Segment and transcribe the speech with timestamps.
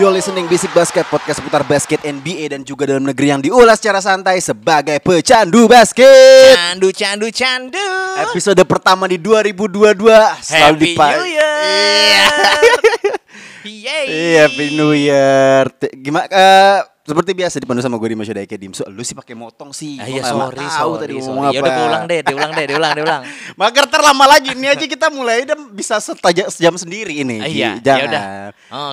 [0.00, 4.00] You're listening Basic Basket Podcast seputar basket NBA dan juga dalam negeri yang diulas secara
[4.00, 6.56] santai sebagai pecandu basket.
[6.56, 7.88] Candu, candu, candu.
[8.16, 10.00] Episode pertama di 2022
[10.40, 12.32] selalu Happy dipa- New Year.
[13.60, 14.48] Iya.
[14.48, 15.68] Happy New Year.
[16.00, 18.86] Gimana eh, seperti biasa dipandu sama gue di Masya Daike Dimsu.
[18.86, 19.98] Lu sih pakai motong sih.
[19.98, 21.24] Ah, iya sorry, tahu sorry, tadi sorry.
[21.26, 21.58] ngomong Ya apa.
[21.60, 23.22] udah diulang deh, diulang deh, diulang, diulang.
[23.58, 27.42] Mager terlama lagi ini aja kita mulai dan bisa setaja sejam sendiri ini.
[27.42, 28.00] Ah, iya, Jangan.
[28.06, 28.24] yaudah.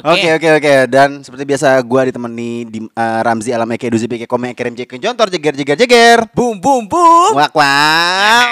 [0.03, 0.27] Oke.
[0.33, 4.51] Oke oke dan seperti biasa gua ditemani di eh, Ramzi Alam Eke Duzi Peke Kome
[4.51, 6.25] Kerem Jeken Jontor jeger jeger jeger.
[6.33, 7.37] Boom, boom, boom.
[7.37, 8.45] Wak wow.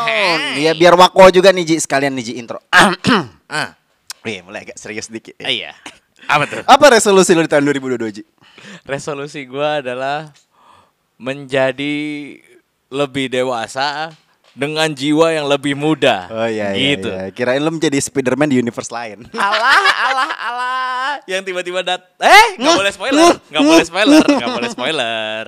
[0.53, 2.61] Iya biar wako juga nih Ji sekalian nih Ji intro.
[3.45, 3.77] Ah,
[4.21, 5.37] Wih mulai agak serius dikit.
[5.37, 5.45] ya.
[5.47, 5.71] iya.
[6.25, 6.65] Apa tuh?
[6.65, 8.21] Apa resolusi lo di tahun 2022 Ji?
[8.83, 10.31] Resolusi gua adalah
[11.15, 11.95] menjadi
[12.91, 14.11] lebih dewasa
[14.55, 16.31] dengan jiwa yang lebih muda.
[16.31, 16.95] Oh iya iya.
[16.95, 17.09] Gitu.
[17.11, 17.27] iya.
[17.35, 19.27] Kirain lo menjadi Spiderman di universe lain.
[19.35, 21.11] Alah, alah, alah.
[21.27, 23.31] Yang tiba-tiba dat Eh, nggak boleh spoiler.
[23.51, 24.23] Nggak boleh spoiler.
[24.23, 25.43] Nggak boleh spoiler.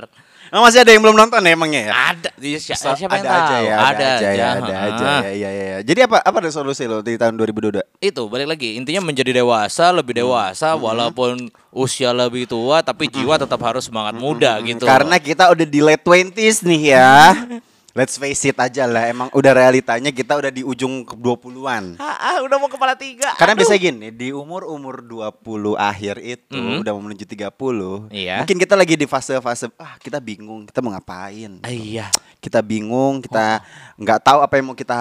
[0.48, 1.92] Oh, masih ada yang belum nonton ya emangnya ya?
[2.16, 2.30] Ada.
[2.38, 3.64] Iya, siapa yang ada aja tahu?
[3.64, 5.78] ya, ada, aja ya, ada aja ya, ya, ya, ya.
[5.84, 7.84] Jadi apa apa resolusi lo di tahun 2022?
[7.98, 10.22] itu balik lagi intinya menjadi dewasa lebih Hmm.
[10.24, 14.92] dewasa walaupun usia lebih tua tapi jiwa tetap harus semangat muda gitu Hmm.
[14.94, 17.12] Karena kita udah di late 20s nih ya.
[17.98, 21.98] Let's face it aja lah, emang udah realitanya kita udah di ujung ke 20-an.
[21.98, 23.66] ah, ah, udah mau kepala tiga Karena Aduh.
[23.66, 26.86] biasanya gini, di umur-umur 20 akhir itu Mhm.
[26.86, 28.06] udah mau menuju 30.
[28.14, 28.46] Iya.
[28.46, 31.58] Mungkin kita lagi di fase-fase ah kita bingung, kita mau ngapain.
[31.66, 33.66] Ah, iya Kita bingung, kita
[33.98, 34.94] nggak tahu apa yang mau kita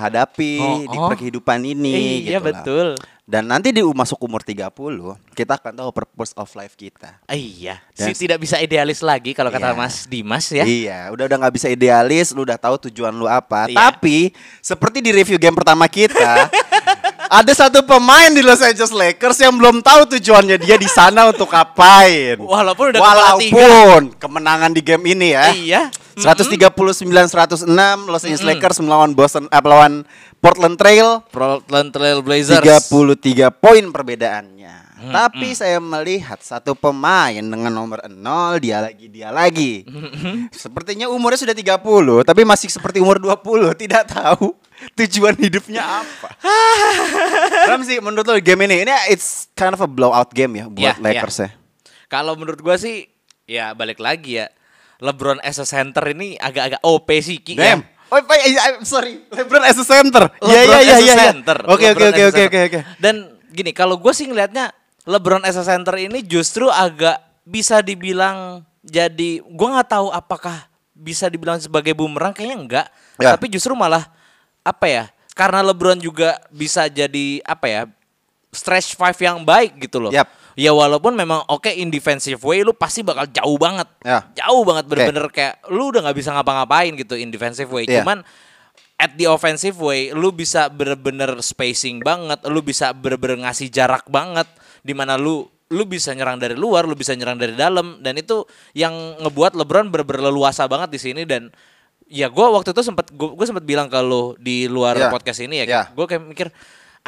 [0.00, 1.12] hadapi Oh, di oh.
[1.12, 2.96] kehidupan ini iya gitu lah.
[3.28, 4.72] Dan nanti di masuk umur 30,
[5.36, 7.20] kita akan tahu purpose of life kita.
[7.28, 9.76] Iya Dan- si tidak bisa idealis lagi kalau kata Iya.
[9.76, 13.68] Mas Dimas ya Iya, udah udah nggak bisa idealis, lu udah tahu tujuan lu apa.
[13.68, 13.76] Iya.
[13.76, 14.32] Tapi
[14.64, 16.48] seperti di review game pertama kita,
[17.38, 21.52] ada satu pemain di Los Angeles Lakers yang belum tahu tujuannya dia di sana untuk
[21.52, 22.40] ngapain.
[22.40, 23.00] Walaupun udah.
[23.04, 25.52] Walaupun kemenangan di game ini ya.
[25.52, 25.82] iya
[26.18, 26.74] 139
[27.30, 27.62] 106
[28.10, 30.02] Los Angeles Lakers melawan Boston eh, melawan
[30.38, 34.90] Portland Trail Portland Trail Blazers 33 poin perbedaannya.
[34.98, 38.18] Tapi saya melihat satu pemain dengan nomor 0
[38.58, 39.86] dia lagi dia lagi.
[40.62, 44.58] Sepertinya umurnya sudah 30 tapi masih seperti umur 20, tidak tahu
[44.98, 46.28] tujuan hidupnya apa.
[47.70, 50.92] Ramzi menurut lo game ini ini it's kind of a blowout game ya buat Ya,
[50.98, 51.48] Lakers ya.
[52.06, 53.06] kalau menurut gua sih
[53.46, 54.46] ya balik lagi ya
[54.98, 57.78] LeBron as a center ini agak-agak OP sih Ki ya.
[57.78, 57.82] Damn.
[57.86, 59.24] Oh, oh, eh, I'm sorry.
[59.28, 60.28] LeBron as a center.
[60.44, 61.14] Iya iya iya iya.
[61.14, 61.14] iya.
[61.32, 61.58] center.
[61.68, 62.80] Oke oke oke oke oke oke.
[63.00, 64.72] Dan gini, kalau gue sih ngelihatnya
[65.08, 71.30] LeBron as a center ini justru agak bisa dibilang jadi gue nggak tahu apakah bisa
[71.32, 72.86] dibilang sebagai bumerang kayaknya enggak.
[73.16, 73.36] Ya.
[73.36, 74.08] Tapi justru malah
[74.66, 75.04] apa ya?
[75.38, 77.82] Karena LeBron juga bisa jadi apa ya?
[78.48, 80.12] stretch five yang baik gitu loh.
[80.12, 80.28] Yap.
[80.58, 83.86] Ya walaupun memang oke in defensive way lu pasti bakal jauh banget.
[84.02, 84.26] Ya.
[84.42, 87.86] Jauh banget bener-bener kayak lu udah nggak bisa ngapa-ngapain gitu in defensive way.
[87.86, 88.02] Iya.
[88.02, 88.26] Cuman
[88.98, 94.50] at the offensive way lu bisa bener-bener spacing banget, lu bisa bener-bener ngasih jarak banget
[94.82, 98.42] di mana lu lu bisa nyerang dari luar, lu bisa nyerang dari dalam dan itu
[98.74, 98.90] yang
[99.22, 101.54] ngebuat LeBron bener-bener leluasa banget di sini dan
[102.08, 105.12] ya gua waktu itu sempat gue sempat bilang ke lu di luar Ya.
[105.12, 105.82] podcast ini ya, Ya.
[105.92, 106.48] gue kayak mikir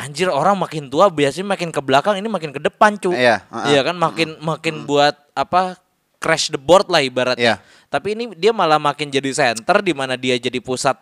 [0.00, 3.69] anjir orang makin tua biasanya makin ke belakang ini makin ke depan cu Iya, uh-uh.
[3.69, 5.77] iya kan makin makin buat apa
[6.16, 7.88] crash the board lah ibaratnya Iya.
[7.88, 10.97] tapi ini dia malah makin jadi center di mana dia jadi pusat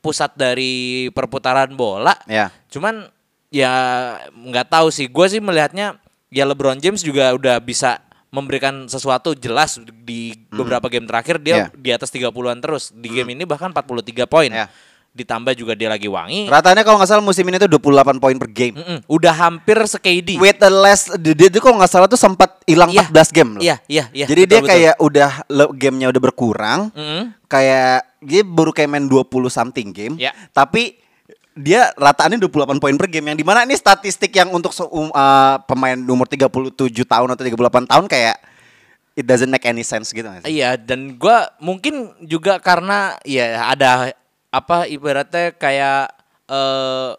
[0.00, 2.48] pusat dari perputaran bola Ya.
[2.68, 3.08] cuman
[3.48, 3.72] ya
[4.30, 5.96] nggak tahu sih gue sih melihatnya
[6.28, 11.66] ya LeBron James juga udah bisa memberikan sesuatu jelas di beberapa game terakhir dia Iya.
[11.72, 14.68] di atas 30-an terus di game ini bahkan 43 poin Iya.
[15.18, 18.50] Ditambah juga dia lagi wangi Ratanya kalau nggak salah musim ini tuh 28 poin per
[18.54, 18.78] game.
[18.78, 20.38] Mm-mm, udah hampir se KD.
[20.38, 23.10] With the last dia, tuh kalau nggak salah tuh sempat hilang Iya.
[23.10, 23.62] 14 game loh.
[23.62, 24.26] Iya, iya, iya.
[24.30, 24.70] Jadi dia betul, betul.
[24.70, 25.30] kayak udah
[25.74, 26.80] gamenya udah berkurang.
[26.94, 27.22] Mm-mm.
[27.50, 30.14] Kayak dia baru kayak main 20 something game.
[30.16, 30.32] Iya.
[30.54, 30.96] Tapi
[31.58, 35.58] dia rataannya 28 poin per game yang di mana ini statistik yang untuk um, uh,
[35.66, 36.70] pemain umur 37
[37.02, 38.36] tahun atau 38 tahun kayak
[39.18, 40.30] it doesn't make any sense gitu?
[40.46, 44.14] Iya, dan gua mungkin juga karena ya ada
[44.48, 46.08] apa ibaratnya kayak
[46.46, 47.10] eh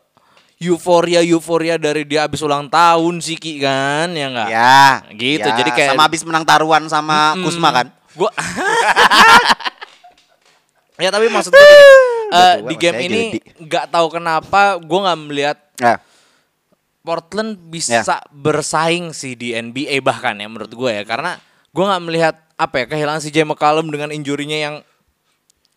[0.59, 4.47] euforia euforia dari dia habis ulang tahun sih Ki kan ya enggak?
[4.49, 4.83] Ya,
[5.13, 5.55] Gitu, ya.
[5.55, 7.87] jadi kayak- sama habis menang taruhan sama Kusma kan?
[8.11, 8.27] Gua
[10.99, 11.63] Ya tapi maksud gue
[12.35, 13.21] eh, tua, di game ini
[13.57, 15.95] nggak tahu kenapa gue nggak melihat Ya.
[16.99, 21.39] Portland bisa bersaing sih di NBA bahkan ya menurut gue ya karena
[21.71, 24.75] gue nggak melihat apa ya kehilangan si Jay McCallum dengan injurinya yang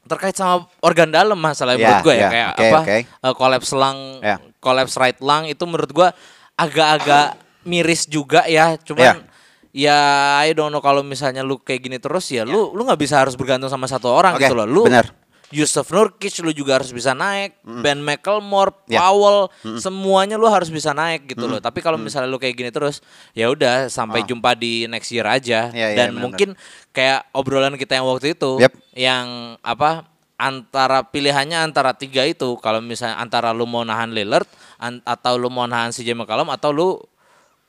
[0.02, 2.96] terkait sama organ dalam masalah Ya, menurut gue ya ya, kayak oke, apa oke.
[3.06, 4.36] eh, collapse lung Ya.
[4.58, 6.08] collapse right lung itu menurut gue
[6.54, 9.22] agak-agak miris juga ya cuman
[9.70, 9.96] ya
[10.42, 13.32] I don't know kalau misalnya lu kayak gini terus ya lu lu nggak bisa harus
[13.34, 15.08] bergantung sama satu orang Oke, gitu loh lu benar.
[15.52, 19.04] Yusuf Nurkic lu juga harus bisa naik, Ben McLemore, Ya.
[19.04, 21.60] Powell, semuanya lu harus bisa naik gitu loh.
[21.60, 25.68] Tapi kalau misalnya lu kayak gini terus, ya udah sampai jumpa di next year aja.
[25.68, 25.76] Oh.
[25.76, 26.48] Ya, ya, Dan benar, mungkin
[26.90, 28.72] kayak obrolan kita yang waktu itu, Yep.
[28.94, 29.26] yang
[29.60, 35.36] apa antara pilihannya antara tiga itu, kalau misalnya antara lu mau nahan Lillard an- atau
[35.36, 36.88] lu mau nahan CJ McCollum atau lu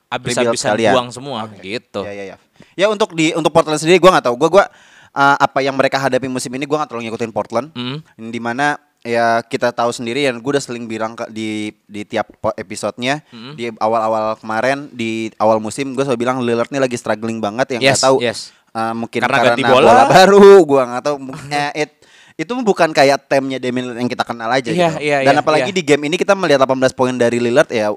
[0.10, 2.06] abis-abisan buang semua gitu.
[2.06, 2.38] Ya, ya, ya.
[2.74, 4.36] Ya untuk di untuk Portland sendiri gua nggak tahu.
[4.38, 4.66] Gua gua
[5.14, 7.68] uh, apa yang mereka hadapi musim ini gua nggak terlalu ngikutin Portland.
[7.72, 8.02] Hmm.
[8.16, 11.50] Di mana ya kita tahu sendiri yang gue udah sering bilang ke- di
[11.84, 12.24] di tiap
[12.56, 13.52] episodenya Hmm.
[13.52, 17.82] di awal-awal kemarin di awal musim gue selalu bilang Lillard nih lagi struggling banget yang
[17.84, 18.56] Yes, tahu yes.
[18.72, 19.84] uh, mungkin Karena karena, ganti bola.
[19.84, 20.04] bola.
[20.08, 22.00] baru gua nggak tahu Mungkin, eh, it-
[22.34, 25.04] itu bukan kayak temnya Damian yang kita kenal aja Iya, gitu.
[25.04, 25.76] iya, dan iya, apalagi iya.
[25.76, 27.92] di game ini kita melihat 18 poin dari Lillard ya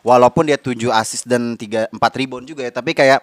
[0.00, 3.18] walaupun dia 7 assist dan 3 4 rebound juga ya tapi kayak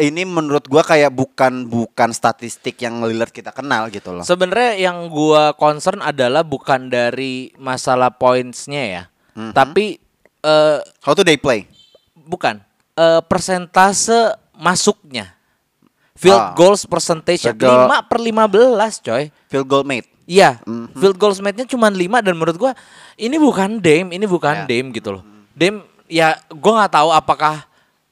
[0.00, 4.24] ini menurut gua kayak bukan bukan statistik yang Lillard kita kenal gitu loh.
[4.24, 9.02] Sebenarnya yang gua concern adalah bukan dari masalah pointsnya ya,
[9.32, 9.52] Mhm.
[9.52, 10.00] tapi
[10.40, 11.68] eh, How do they play?
[12.16, 15.36] bukan eh, persentase masuknya,
[16.12, 16.52] field Ah.
[16.52, 17.84] goals percentage Field goal.
[17.84, 19.28] 5 per 15 coy.
[19.46, 20.08] Field goal made.
[20.24, 20.94] Iya, Mhm.
[20.94, 22.72] field goals made-nya cuma 5 dan menurut gua
[23.14, 24.66] ini bukan Dame, ini bukan Ya.
[24.66, 25.22] Dame gitu loh.
[25.52, 27.66] Dame ya gua nggak tahu apakah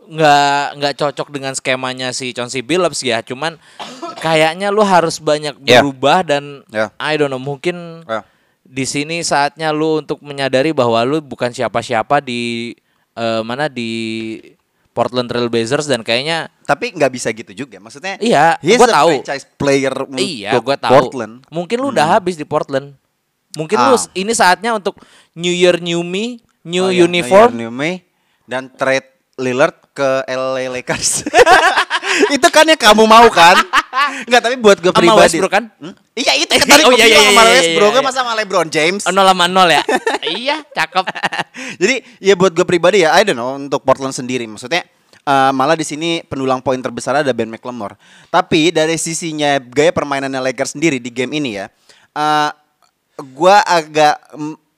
[0.09, 3.61] nggak nggak cocok dengan skemanya si Chauncey Billups ya, cuman
[4.19, 5.85] kayaknya lu harus banyak Ya.
[5.85, 6.89] berubah dan Ya.
[6.97, 8.25] I don't know mungkin Ya.
[8.65, 12.73] di sini saatnya lu untuk menyadari bahwa lu bukan siapa-siapa di
[13.15, 13.91] eh, mana di
[14.95, 17.79] Portland Trail Blazers dan kayaknya Tapi nggak bisa gitu juga.
[17.79, 19.23] Maksudnya Iya, a tahu.
[19.23, 20.93] franchise player Iya, gue tahu.
[20.95, 21.35] Portland.
[21.43, 21.51] Hmm.
[21.51, 22.95] Mungkin lu udah habis di Portland.
[23.59, 24.07] Mungkin lu Ah.
[24.15, 25.03] ini saatnya untuk
[25.35, 27.59] New Year New Me, New Oh, iya, Uniform.
[27.59, 28.07] New May
[28.47, 31.27] dan trade Lillard ke LA Lakers.
[32.37, 33.59] itu kan yang kamu mau kan?
[34.23, 35.23] Enggak, tapi buat gue Sama pribadi.
[35.35, 35.65] Westbrook kan?
[35.83, 35.95] Hmm?
[36.15, 38.33] Iya, itu kan tadi Oh, gue iya, iya, sama iya, iya, Westbrook, iya, masa sama
[38.39, 39.03] LeBron James.
[39.03, 39.83] Oh, nol sama nol ya?
[40.39, 41.05] iya, cakep.
[41.83, 44.47] Jadi ya buat gue pribadi ya, I don't know untuk Portland sendiri.
[44.47, 44.87] Maksudnya
[45.27, 47.99] eh, malah di sini pendulang poin terbesar ada Ben McLemore.
[48.31, 51.67] Tapi dari sisinya gaya permainannya Lakers sendiri di game ini ya,
[52.15, 52.51] eh
[53.35, 54.15] gua agak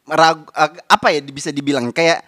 [0.09, 2.25] ragu, ag- apa ya bisa dibilang kayak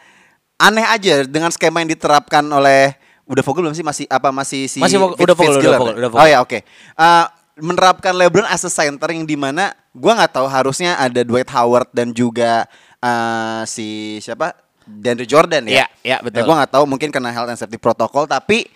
[0.63, 2.95] aneh aja dengan skema yang diterapkan oleh
[3.25, 5.91] udah Vogel belum sih masih apa masih si Masih Vogel- udah Vogel, udah Fitzgerald Vogel,
[5.91, 5.99] ya?
[5.99, 6.23] udah Vogel.
[6.23, 6.59] Oh ya oke.
[6.93, 7.25] Eh,
[7.55, 11.91] menerapkan LeBron as a center yang di mana gua nggak tahu harusnya ada Dwight Howard
[11.91, 12.65] dan juga
[12.97, 13.89] eh, si
[14.19, 15.73] siapa DeAndre Jordan ya.
[15.73, 16.39] Iya, iya, betul.
[16.39, 18.67] Ya, gua nggak tahu mungkin karena health and safety protocol tapi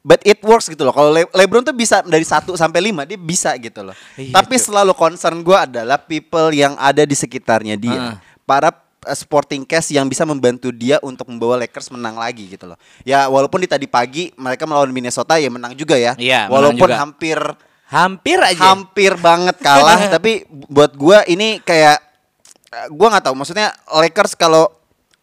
[0.00, 0.92] but it works gitu loh.
[0.92, 3.96] Kalau Le- LeBron tuh bisa dari 1 sampai 5 dia bisa gitu loh.
[4.14, 8.20] Iya, tapi selalu concern gua adalah people yang ada di sekitarnya dia.
[8.44, 12.78] Para uh, sporting cast yang bisa membantu dia untuk membawa Lakers menang lagi gitu loh.
[13.06, 16.18] Ya walaupun di tadi pagi mereka melawan Minnesota ya menang juga ya.
[16.18, 16.98] Iya, walaupun juga.
[16.98, 17.38] hampir
[17.86, 18.74] Hampir aja.
[18.74, 22.02] hampir banget kalah tapi buat gua ini kayak
[22.74, 24.66] eh, gua nggak tahu maksudnya Lakers kalau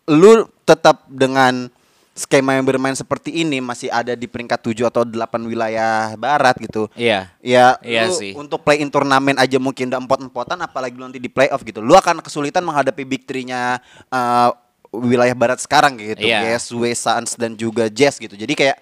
[0.08, 1.68] lu tetap dengan
[2.14, 6.86] skema yang bermain seperti ini masih ada di peringkat 7 atau 8 wilayah barat gitu.
[6.94, 7.34] Iya.
[7.42, 8.32] Ya, Iya lu sih.
[8.34, 11.82] untuk play in turnamen aja mungkin udah empot-empotan apalagi lu nanti di playoff gitu.
[11.82, 14.50] Lu akan kesulitan menghadapi big three-nya eh,
[14.94, 16.22] wilayah barat sekarang gitu.
[16.22, 16.54] Iya.
[16.54, 18.38] Yes, West Suns dan juga Jazz gitu.
[18.38, 18.78] Jadi kayak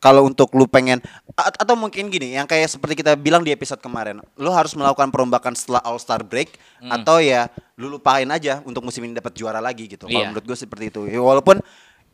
[0.00, 0.98] kalau untuk lu pengen
[1.36, 5.54] atau mungkin gini yang kayak seperti kita bilang di episode kemarin, lu harus melakukan perombakan
[5.54, 9.86] setelah All Star break atau ya lu lupain aja untuk musim ini dapat juara lagi
[9.86, 10.08] gitu.
[10.08, 10.28] Kalau Iya.
[10.32, 11.06] menurut gue seperti itu.
[11.06, 11.62] Ya, walaupun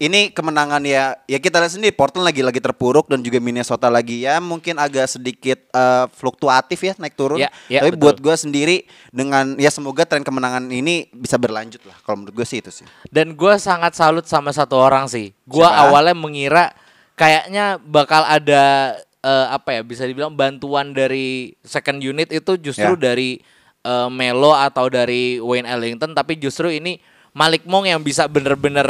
[0.01, 4.25] ini kemenangan ya ya kita lihat sendiri Portland lagi lagi terpuruk dan juga Minnesota lagi
[4.25, 7.37] ya mungkin agak sedikit eh, fluktuatif ya naik turun.
[7.37, 8.03] Ya, ya, Tapi betul.
[8.09, 8.77] buat gue sendiri
[9.13, 11.93] dengan ya semoga tren kemenangan ini bisa berlanjut lah.
[12.01, 12.89] Kalau menurut gue sih itu sih.
[13.13, 15.37] Dan gue sangat salut sama satu orang sih.
[15.45, 16.73] Gue awalnya mengira
[17.13, 23.13] kayaknya bakal ada eh, apa ya bisa dibilang bantuan dari second unit itu justru Ya.
[23.13, 23.37] dari
[23.85, 26.97] eh, Melo atau dari Wayne Ellington, tapi justru ini
[27.37, 28.89] Malik Monk yang bisa bener-bener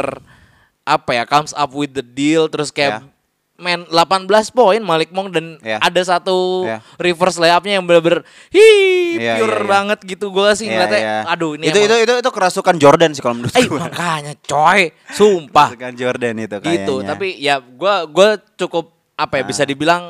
[0.83, 3.09] apa ya comes up with the deal terus kayak Ya.
[3.55, 5.77] main 18 poin Malik Monk dan Iya.
[5.79, 6.81] ada satu Iya.
[6.97, 8.65] reverse layupnya yang bener-bener hi
[9.13, 9.69] Iya, pure iya, iya.
[9.69, 11.17] banget gitu gue sih Iya, ngeliatnya iya.
[11.27, 13.77] aduh ini itu, itu itu itu kerasukan Jordan sih kalau menurut eh gue.
[13.77, 16.73] makanya coy sumpah Kerasukan Jordan itu kayaknya.
[16.79, 19.47] gitu tapi ya gua gua cukup apa ya Ah.
[19.47, 20.03] bisa dibilang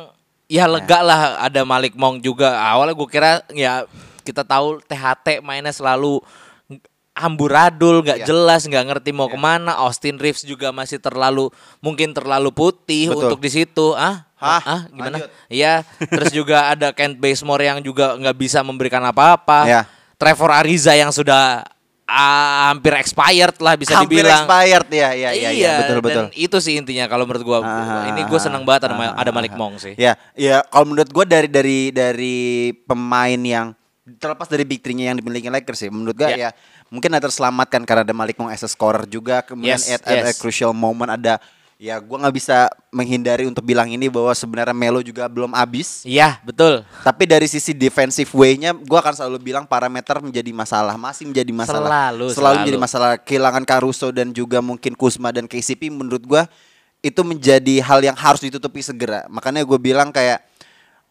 [0.47, 3.83] ya lega lah ada Malik Monk juga awalnya gue kira ya
[4.21, 6.23] kita tahu THT mainnya selalu
[7.12, 8.27] amburadul nggak Iya.
[8.27, 13.27] jelas nggak ngerti mau ke mana Austin Reeves juga masih terlalu mungkin terlalu putih Betul.
[13.27, 14.62] untuk di situ ah Hah?
[14.63, 19.82] ah gimana iya terus juga ada Kent Bazemore yang juga nggak bisa memberikan apa-apa Iya.
[20.15, 21.65] Trevor Ariza yang sudah
[22.06, 26.24] ah, hampir expired lah bisa Hampir dibilang expired ya, ya, ya, ya, betul betul.
[26.30, 29.32] dan itu sih intinya kalau menurut gua Ah, ini gue seneng banget ada, ah, ada
[29.32, 29.60] ah, Malik ah.
[29.60, 29.94] Monk sih.
[29.96, 32.38] Ya, ya kalau menurut gue dari dari dari
[32.84, 33.74] pemain yang
[34.20, 36.38] terlepas dari big three-nya yang dimiliki Lakers sih, menurut gue Ya.
[36.38, 36.50] ya
[36.91, 40.27] mungkin ada terselamatkan karena ada Malik Monk as a scorer juga, kemudian Yes, at, at
[40.27, 40.38] a yes.
[40.38, 41.39] crucial moment ada
[41.81, 46.05] ya gue nggak bisa menghindari untuk bilang ini bahwa sebenarnya Melo juga belum habis.
[46.05, 46.86] Iya betul.
[47.01, 51.81] Tapi dari sisi defensive way-nya, gue akan selalu bilang parameter menjadi masalah, masih menjadi masalah,
[51.81, 52.57] Selalu, selalu selalu.
[52.62, 53.10] menjadi masalah.
[53.17, 56.43] Kehilangan Caruso dan juga mungkin Kuzma dan KCP, menurut gue
[57.01, 59.25] itu menjadi hal yang harus ditutupi segera.
[59.25, 60.38] Makanya gue bilang kayak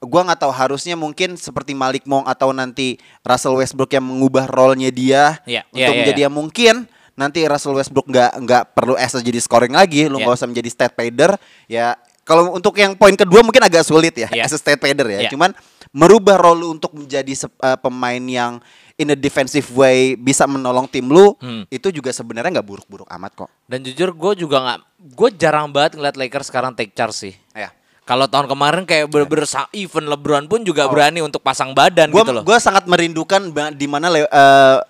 [0.00, 4.88] gue nggak tahu harusnya mungkin seperti Malik Monk atau nanti Russell Westbrook yang mengubah role-nya
[4.88, 6.26] dia Iya, untuk iya, menjadi iya.
[6.26, 6.74] yang mungkin
[7.12, 10.24] nanti Russell Westbrook nggak nggak perlu as jadi scoring lagi, lu Iya.
[10.24, 11.36] nggak usah menjadi stat pader
[11.68, 12.00] ya.
[12.24, 14.48] Kalau untuk yang poin kedua mungkin agak sulit ya, Iya.
[14.48, 15.20] as a stat pader ya.
[15.28, 15.30] Iya.
[15.36, 15.52] Cuman
[15.92, 18.56] merubah role lu untuk menjadi eh, pemain yang
[18.96, 21.68] in a defensive way bisa menolong tim lu, Hmm.
[21.68, 23.50] itu juga sebenarnya nggak buruk-buruk amat kok.
[23.64, 24.78] Dan jujur gue juga nggak,
[25.12, 27.34] gue jarang banget ngeliat Lakers sekarang take charge sih.
[27.52, 27.68] Ya.
[28.10, 32.20] Kalau tahun kemarin kayak bener-bener sa- even LeBron pun juga berani untuk pasang badan Gue
[32.20, 32.42] gitu loh.
[32.42, 33.38] gue sangat merindukan
[33.70, 34.26] di mana eh,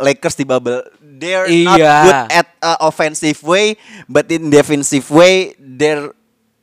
[0.01, 0.81] Lakers di bubble.
[1.21, 1.97] They're not Iya.
[2.01, 6.17] good at uh, offensive way, but in defensive way they're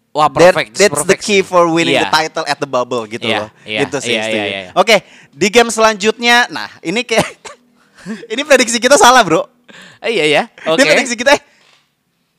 [0.10, 0.70] Wah That- perfect.
[0.74, 1.46] that's the perfect key sih.
[1.46, 2.10] for winning Iya.
[2.10, 3.50] the title at the bubble gitu Iya, loh.
[3.62, 4.18] iya, Itu sih.
[4.18, 4.34] iya, setuju.
[4.36, 4.72] iya, iya.
[4.74, 4.96] Oke,
[5.30, 7.22] di game selanjutnya, nah ini kayak
[8.34, 9.46] ini prediksi kita salah bro.
[10.00, 10.44] Eh, iya ya.
[10.66, 10.82] Oke.
[10.82, 11.42] Ini prediksi kita, eh,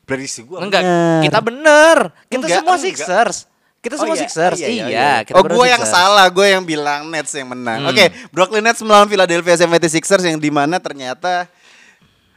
[0.03, 1.21] prediksi gua Enggak, bener.
[1.23, 1.97] kita bener.
[2.25, 2.83] Kita Enggak, semua enggak.
[2.83, 3.37] Sixers.
[3.79, 4.59] Kita Oh semua iya, Sixers.
[4.59, 5.11] iya, Iya, iya, iya.
[5.23, 7.87] kita oh gue yang salah, gue yang bilang Nets yang menang.
[7.87, 7.91] Hmm.
[7.95, 11.47] Oke, Brooklyn Nets melawan Philadelphia 76ers yang di mana ternyata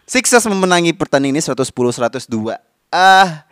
[0.06, 2.54] Sixers memenangi pertandingan ini 110-102.
[2.92, 3.42] Ah,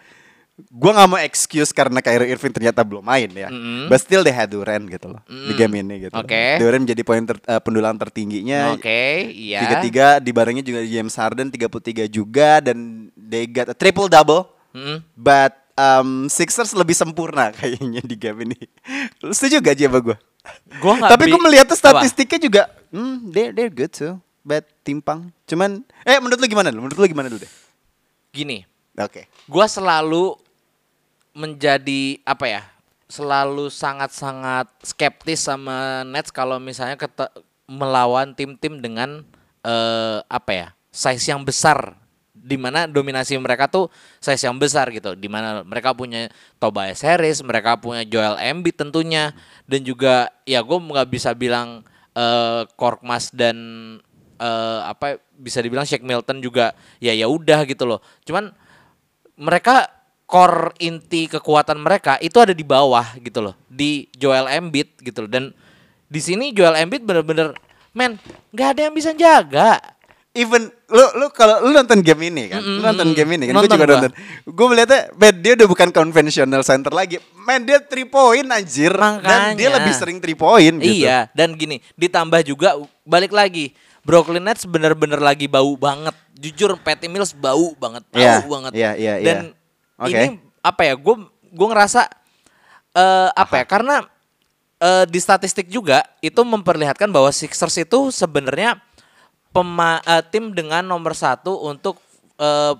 [0.60, 3.48] gue nggak mau excuse karena Kyrie Irving ternyata belum main ya.
[3.48, 3.88] Mm-mm.
[3.88, 6.14] But still they had Durant gitu loh di game ini gitu.
[6.14, 6.60] Oke.
[6.60, 8.76] Durant menjadi poin ter- eh, pendulang tertingginya.
[8.76, 9.64] Oke, iya.
[9.64, 14.46] Tiga-tiga dibarengi juga James Harden 33 juga dan they got a triple double.
[14.70, 15.00] Mm-mm.
[15.16, 18.60] But um, Sixers lebih sempurna kayaknya di game ini.
[19.24, 20.16] Lu setuju gak Ji sama gue?
[20.80, 22.00] Gua Tapi gue melihat tuh Apa?
[22.00, 24.16] statistiknya juga, hmm, they're, they're good too.
[24.40, 25.32] But timpang.
[25.44, 26.72] Cuman, eh menurut lu gimana?
[26.72, 27.52] Menurut lu gimana dulu deh?
[28.32, 28.64] Gini,
[28.96, 29.28] Oke.
[29.44, 30.32] gua selalu
[31.36, 32.62] menjadi apa ya?
[33.10, 37.34] Selalu sangat-sangat skeptis sama Nets kalau misalnya kete-
[37.68, 39.26] melawan tim-tim dengan
[39.60, 40.68] eh, apa ya?
[40.90, 41.99] size yang besar
[42.40, 45.12] di mana dominasi mereka tuh size yang besar gitu.
[45.12, 49.36] Di mana mereka punya Tobias Harris mereka punya Joel Embiid tentunya.
[49.68, 51.84] Dan juga ya gue nggak bisa bilang
[52.16, 53.56] eh Korkmaz dan
[54.40, 58.00] eh, apa bisa dibilang Shake Milton juga ya ya udah gitu loh.
[58.24, 58.50] Cuman
[59.36, 59.88] mereka
[60.30, 63.54] core inti kekuatan mereka itu ada di bawah gitu loh.
[63.68, 65.30] Di Joel Embiid gitu loh.
[65.30, 65.52] Dan
[66.10, 67.54] di sini Joel Embiid bener-bener
[67.90, 68.18] men
[68.54, 69.78] nggak ada yang bisa jaga
[70.40, 73.60] Even lu lu kalau lu nonton game ini kan, lu Mm-mm, nonton game ini kan,
[73.60, 73.92] gue juga gua.
[74.00, 74.12] nonton.
[74.48, 77.20] Gue melihatnya, man, dia udah bukan conventional center lagi.
[77.36, 78.88] Man, dia three point anjir.
[78.88, 79.70] Dan dia Makanya.
[79.76, 81.04] lebih sering three point gitu.
[81.04, 82.72] Iya, dan gini, ditambah juga
[83.04, 83.76] balik lagi.
[84.00, 86.16] Brooklyn Nets bener-bener lagi bau banget.
[86.32, 88.72] Jujur Patty Mills bau banget, bau Iya, banget.
[88.72, 89.38] iya, iya, Dan.
[90.00, 90.08] Oke.
[90.16, 90.26] ini
[90.64, 90.96] apa ya?
[90.96, 91.20] Gue
[91.52, 92.08] gue ngerasa
[92.96, 93.64] eh apa ya?
[93.68, 93.96] Karena
[94.80, 98.80] eh, di statistik juga itu memperlihatkan bahwa Sixers itu sebenarnya
[99.50, 101.98] pema eh, tim dengan nomor satu untuk
[102.36, 102.74] eh,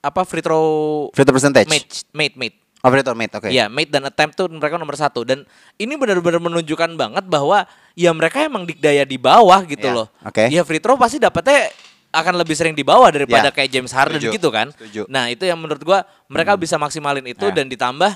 [0.00, 1.64] apa free throw Free throw percentage.
[1.66, 3.48] mate mate mate Operator mate, oke.
[3.48, 5.48] Iya, mate dan attempt tuh mereka nomor satu dan
[5.80, 7.64] ini benar-benar menunjukkan banget bahwa
[7.96, 10.06] ya mereka emang dikdaya di bawah gitu Iya, loh.
[10.20, 10.52] oke.
[10.52, 11.72] Ya free throw pasti dapetnya
[12.12, 14.68] akan lebih sering di bawah daripada Iya, kayak James Harden setuju, gitu kan.
[14.68, 15.08] setuju.
[15.08, 17.56] Nah itu yang menurut gua mereka bisa maksimalin itu Ya.
[17.56, 18.12] dan ditambah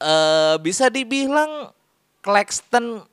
[0.00, 1.68] eh bisa dibilang
[2.24, 3.04] Claxton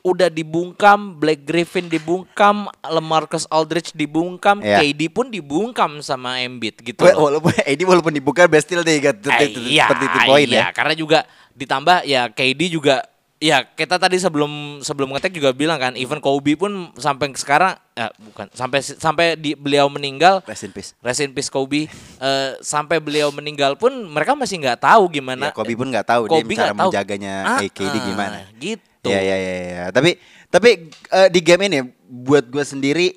[0.00, 4.80] udah dibungkam, Black Griffin dibungkam, LeMarcus Aldridge dibungkam, Iya.
[4.80, 7.28] KD pun dibungkam sama Embiid gitu loh.
[7.28, 10.66] walaupun ini walaupun dibuka, but still they got Eh, iya, seperti itu poin iya, ya.
[10.70, 11.18] karena juga
[11.52, 13.04] ditambah ya KD juga
[13.40, 18.12] Ya kita tadi sebelum sebelum ngetek juga bilang kan, even Kobe pun sampai sekarang, ya
[18.20, 20.92] bukan sampai sampai di beliau meninggal, Rest in peace.
[21.00, 25.48] rest in peace Kobe, eh, sampai beliau meninggal pun mereka masih nggak tahu gimana.
[25.48, 26.92] Ya, Kobe pun nggak tahu Kobe dia cara tahu.
[26.92, 28.38] menjaganya Ah, AKD ah, gimana.
[28.60, 29.08] Gitu.
[29.08, 29.84] Ya ya ya ya.
[29.88, 30.20] Tapi
[30.52, 31.80] tapi eh, di game ini
[32.12, 33.16] buat gue sendiri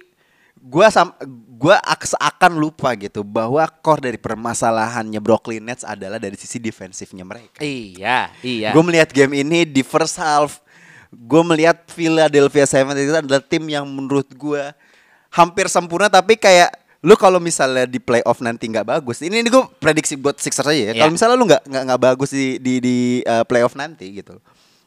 [0.63, 1.12] gue sam
[1.60, 7.27] gue ak- seakan lupa gitu bahwa core dari permasalahannya Brooklyn Nets adalah dari sisi defensifnya
[7.27, 7.60] mereka.
[7.60, 8.72] Iya, iya.
[8.72, 10.63] Gue melihat game ini di first half,
[11.12, 14.63] gue melihat Philadelphia 76 itu adalah tim yang menurut gue
[15.27, 16.72] hampir sempurna tapi kayak
[17.03, 20.72] lu kalau misalnya di playoff nanti nggak bagus, ini, ini gue prediksi buat Sixers aja
[20.72, 20.84] ya.
[20.96, 21.03] Iya.
[21.03, 24.39] Kalau misalnya lu nggak nggak bagus di di, di uh, playoff nanti gitu,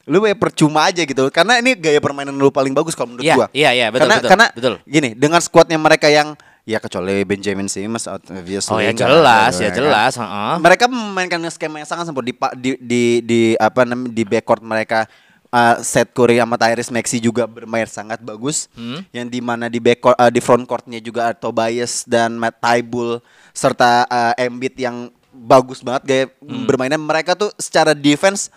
[0.07, 1.27] lu kayak percuma aja gitu.
[1.29, 3.47] Karena ini gaya permainan lu paling bagus kalau menurut Iya, gua.
[3.51, 4.75] iya, iya, betul, karena, betul, Karena betul.
[4.87, 9.63] gini, dengan squadnya mereka yang ya kecuali Benjamin Simmons obviously Oh ya nggak jelas, ada,
[9.63, 9.77] ya kan.
[9.77, 10.13] jelas.
[10.17, 10.55] heeh.
[10.59, 15.07] Mereka memainkan skema yang sangat sempurna di di di, di apa namanya di backcourt mereka
[15.51, 18.67] uh, Seth Curry sama Tyrese Maxey juga bermain sangat bagus.
[18.75, 19.03] Hmm.
[19.11, 23.23] Yang di mana di backcourt uh, di front courtnya juga ada Tobias dan Matt Tybul
[23.51, 26.65] serta uh, Embiid yang bagus banget gaya Hmm.
[26.65, 28.51] bermainnya mereka tuh secara defense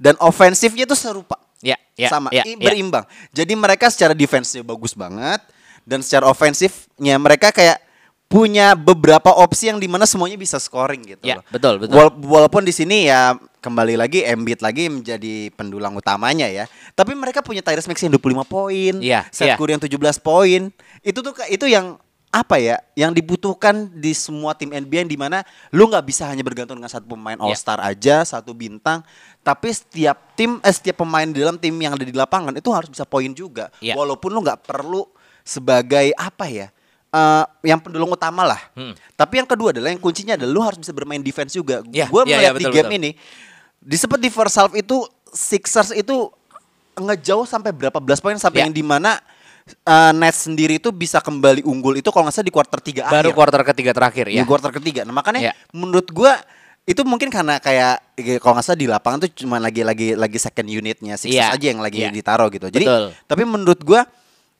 [0.00, 1.36] dan ofensifnya tuh serupa.
[1.60, 2.56] Ya, ya, sama ya, ya.
[2.56, 3.04] berimbang.
[3.36, 5.44] Jadi mereka secara defense-nya bagus banget
[5.84, 7.76] dan secara ofensifnya mereka kayak
[8.24, 11.44] punya beberapa opsi yang di mana semuanya bisa scoring gitu Ya, loh.
[11.50, 11.98] betul, betul.
[11.98, 16.64] Wala- walaupun di sini ya kembali lagi Embiid lagi menjadi pendulang utamanya ya.
[16.96, 19.58] Tapi mereka punya Tyrese Maxey yang 25 poin, Iya, Seth iya.
[19.60, 20.70] Curry yang 17 poin.
[21.04, 25.42] Itu tuh itu yang apa ya yang dibutuhkan di semua tim NBA yang di mana
[25.68, 27.42] lu nggak bisa hanya bergantung dengan satu pemain Iya.
[27.42, 29.02] All Star aja satu bintang
[29.42, 32.86] tapi setiap tim eh, setiap pemain di dalam tim yang ada di lapangan itu harus
[32.86, 33.98] bisa poin juga Iya.
[33.98, 35.02] walaupun lu nggak perlu
[35.42, 36.70] sebagai apa ya
[37.10, 38.94] eh, yang pendulung utama lah Hmm.
[39.18, 42.22] tapi yang kedua adalah yang kuncinya adalah lu harus bisa bermain defense juga Iya, gue
[42.24, 43.00] iya, melihat iya, di betul, game betul.
[43.02, 43.10] ini
[43.80, 46.30] di seperti first half itu Sixers itu
[46.94, 48.64] ngejauh sampai berapa belas poin sampai Ya.
[48.66, 49.18] yang di mana
[49.80, 53.28] uh, Nets sendiri itu bisa kembali unggul itu kalau nggak salah di quarter 3 Baru
[53.28, 53.34] akhir.
[53.34, 54.44] kuarter ketiga terakhir Di ya.
[54.44, 55.00] quarter ketiga.
[55.02, 55.52] Nah, makanya Ya.
[55.70, 56.36] menurut gua
[56.82, 60.38] itu mungkin karena kayak ya, kalau nggak salah di lapangan tuh cuma lagi lagi lagi
[60.38, 61.54] second unitnya Sixers Iya.
[61.54, 62.10] aja yang lagi Iya.
[62.10, 62.66] ditaruh gitu.
[62.66, 63.04] Jadi Betul.
[63.24, 64.02] tapi menurut gua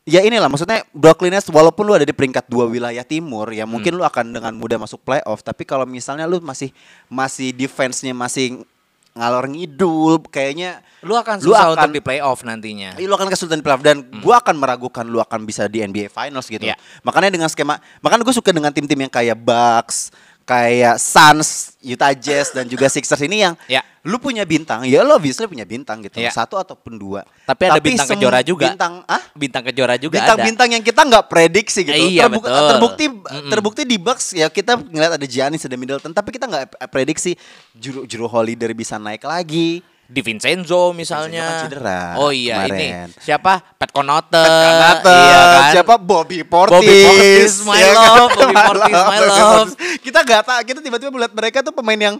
[0.02, 3.76] ya inilah maksudnya Brooklyn Nets walaupun lu ada di peringkat dua wilayah timur ya Hmm.
[3.76, 6.72] mungkin lu akan dengan mudah masuk playoff tapi kalau misalnya lu masih
[7.06, 8.64] masih defense-nya masih
[9.12, 12.92] ngalor ngidul kayaknya Lu akan Lu susah akan- untuk di playoff nantinya.
[12.94, 16.44] lu akan kesulitan di playoff dan gua akan meragukan lu akan bisa di NBA Finals
[16.44, 16.60] gitu.
[16.60, 16.72] Hmm.
[16.72, 17.00] Iya.
[17.00, 20.12] Makanya dengan skema, makanya gue suka dengan tim-tim yang kayak Bucks,
[20.50, 23.86] kayak Suns, Utah Jazz dan juga Sixers ini yang Ya.
[24.02, 26.34] lu punya bintang, ya lu obviously punya bintang gitu, Iya.
[26.34, 27.22] satu ataupun dua.
[27.46, 28.66] Tapi ada bintang sem- kejora juga.
[28.68, 29.22] Bintang, ah?
[29.32, 30.34] Bintang kejora juga ada.
[30.34, 31.94] Bintang-bintang yang kita nggak prediksi gitu.
[31.94, 32.66] Iya, Terbuk- betul.
[32.66, 33.48] Terbukti Mm-mm.
[33.48, 37.38] terbukti di Bucks ya kita ngeliat ada Giannis, ada Middleton, tapi kita nggak prediksi
[37.72, 39.86] Juru Juru Holiday bisa naik lagi.
[40.10, 41.44] Di Vincenzo Vincenzo misalnya.
[41.46, 42.74] kan cedera oh iya kemarin.
[42.74, 43.52] ini siapa?
[43.62, 44.42] Pat Connaughton.
[44.42, 45.62] Kanata, Iya kan?
[45.72, 48.18] siapa Bobby Portis, Bobby Portis, my ya kan?
[48.28, 49.70] Bobby Portis, my love.
[50.02, 52.16] Kita nggak tahu, kita tiba-tiba melihat mereka tuh pemain yang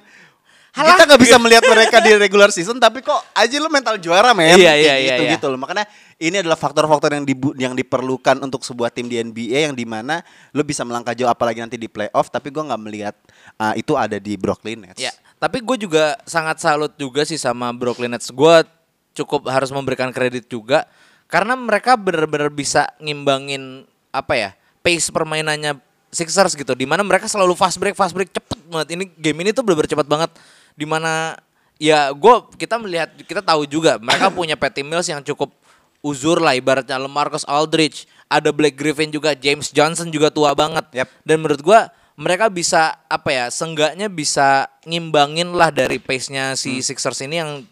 [0.71, 4.55] kita nggak bisa melihat mereka di regular season, tapi kok aja lu mental juara men,
[4.55, 5.31] Iya, iya, iya, gitu iya.
[5.35, 5.59] gitu loh.
[5.59, 5.83] Makanya
[6.17, 10.23] ini adalah faktor-faktor yang dibu- yang diperlukan untuk sebuah tim di NBA yang di mana
[10.55, 13.19] lu bisa melangkah jauh apalagi nanti di playoff, tapi gua nggak melihat
[13.59, 15.03] uh, itu ada di Brooklyn Nets.
[15.03, 18.29] Ya, tapi gue juga sangat salut juga sih sama Brooklyn Nets.
[18.29, 18.61] Gue
[19.17, 20.85] cukup harus memberikan kredit juga
[21.33, 24.51] karena mereka benar-benar bisa ngimbangin apa ya
[24.85, 25.81] pace permainannya
[26.13, 26.77] Sixers gitu.
[26.77, 28.89] Di mana mereka selalu fast break, fast break cepet banget.
[28.93, 30.31] Ini game ini tuh benar-benar cepat banget.
[30.77, 31.41] Di mana
[31.81, 35.49] ya gue kita melihat kita tahu juga mereka punya Patty Mills yang cukup
[36.05, 40.85] uzur lah ibaratnya LeMarcus Aldridge, ada Blake Griffin juga, James Johnson juga tua banget.
[40.93, 41.09] Yap.
[41.25, 41.89] Dan menurut gua
[42.21, 47.65] mereka bisa apa ya, senggaknya bisa ngimbangin lah dari pace-nya si Sixers ini yang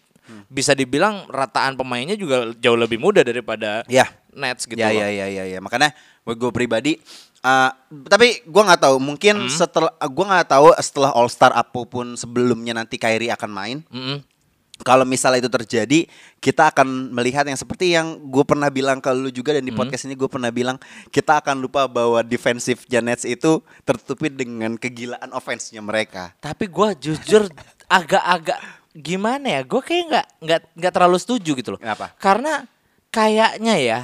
[0.45, 4.09] bisa dibilang rataan pemainnya juga jauh lebih muda daripada Ya.
[4.29, 5.01] Nets gitu ya, loh.
[5.01, 5.89] ya ya ya ya makanya
[6.21, 6.93] buat gue pribadi
[7.41, 7.73] uh,
[8.05, 9.49] tapi gue nggak tahu mungkin Hmm.
[9.49, 14.21] setelah gue nggak tahu setelah All Star apa pun sebelumnya nanti Kyrie akan main Mm-mm.
[14.81, 15.99] Kalau misalnya itu terjadi
[16.39, 19.69] kita akan melihat yang seperti yang gue pernah bilang ke lu juga dan Hmm.
[19.69, 20.79] di podcast ini gue pernah bilang
[21.11, 27.47] kita akan lupa bahwa defensif Nets itu tertutupi dengan kegilaan offense-nya mereka Tapi gua jujur
[27.91, 28.59] agak-agak
[28.95, 29.61] gimana ya?
[29.67, 31.79] Gue kayak nggak nggak nggak terlalu setuju gitu loh.
[31.79, 32.11] Kenapa?
[32.17, 32.63] Karena
[33.09, 33.99] kayaknya ya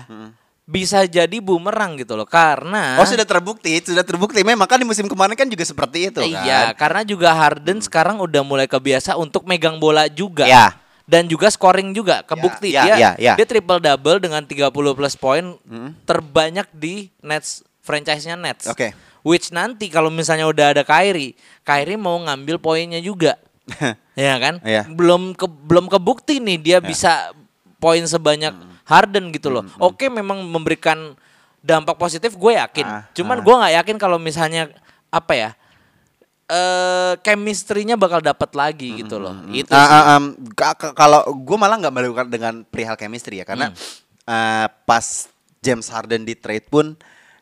[0.65, 2.25] bisa jadi bumerang gitu loh.
[2.25, 6.19] Karena oh sudah terbukti sudah terbukti memang kan di musim kemarin kan juga seperti itu
[6.25, 10.49] kan Iya, karena juga Harden sekarang udah mulai kebiasa untuk megang bola juga.
[10.49, 10.73] Ya.
[11.06, 13.34] Dan juga scoring juga, kebukti Ya, dia ya, ya.
[13.38, 15.54] dia triple double dengan 30 plus poin
[16.01, 18.65] terbanyak di Nets franchise-nya Nets.
[18.65, 18.97] Oke.
[19.21, 23.38] Which nanti kalau misalnya udah ada Kyrie, Kyrie mau ngambil poinnya juga.
[24.17, 24.58] ya kan?
[24.65, 24.89] Iya.
[24.89, 27.30] Belum ke, belum kebukti nih dia bisa
[27.78, 28.75] poin sebanyak Hmm.
[28.86, 29.65] Harden gitu loh.
[29.82, 31.17] Oke memang memberikan
[31.60, 32.86] dampak positif gue yakin.
[32.86, 33.43] Ah, Cuman ah.
[33.43, 34.69] gue nggak yakin kalau misalnya
[35.10, 35.52] apa ya?
[36.45, 39.34] eh chemistry-nya bakal dapat lagi gitu loh.
[39.50, 39.82] Itu sih.
[39.82, 43.74] ah, am, ka- ka- kalau gue malah nggak melakukan dengan perihal chemistry ya karena
[44.30, 45.26] eh, pas
[45.65, 46.93] James Harden di trade pun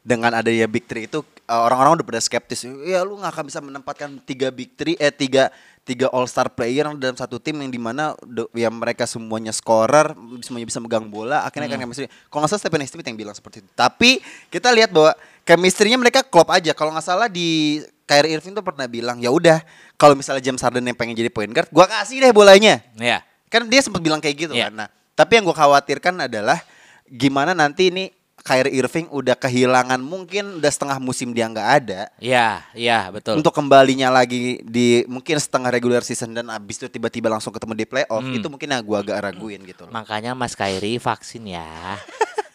[0.08, 3.60] dengan adanya big three itu eh, orang-orang udah pada skeptis ya lu nggak akan bisa
[3.60, 5.52] menempatkan tiga big three eh tiga
[5.84, 8.16] tiga all star player dalam satu tim yang di mana
[8.56, 12.82] ya mereka semuanya scorer semuanya bisa megang bola akhirnya kan chemistry kalau nggak salah Stephen
[12.82, 12.88] A.
[12.88, 15.12] Smith yang bilang seperti itu tapi kita lihat bahwa
[15.44, 19.60] chemistry-nya mereka klop aja kalau nggak salah di Kyrie Irving tuh pernah bilang ya udah
[20.00, 23.20] kalau misalnya James Harden yang pengen jadi point guard gua kasih deh bolanya Ya.
[23.52, 24.72] kan dia sempat bilang kayak gitu Iya.
[24.72, 26.64] kan nah tapi yang gua khawatirkan adalah
[27.06, 28.08] gimana nanti ini
[28.44, 33.40] Kyrie Irving udah kehilangan mungkin udah setengah musim dia nggak ada Ya, ya betul.
[33.40, 37.86] untuk kembalinya lagi di mungkin setengah regular season dan abis itu tiba-tiba langsung ketemu di
[37.86, 38.36] playoff Hmm.
[38.36, 39.92] itu mungkin yang gua agak raguin gitu loh.
[39.92, 41.64] Makanya Mas Kairi vaksin ya.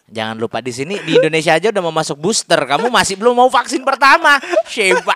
[0.09, 2.57] Jangan lupa di sini di Indonesia aja udah mau masuk booster.
[2.57, 4.37] Kamu masih belum mau vaksin pertama.
[4.65, 5.13] Sheba.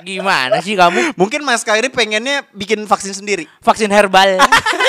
[0.00, 1.16] Gimana sih kamu?
[1.16, 3.44] Mungkin Mas Kyrie pengennya bikin vaksin sendiri.
[3.60, 4.36] Vaksin herbal.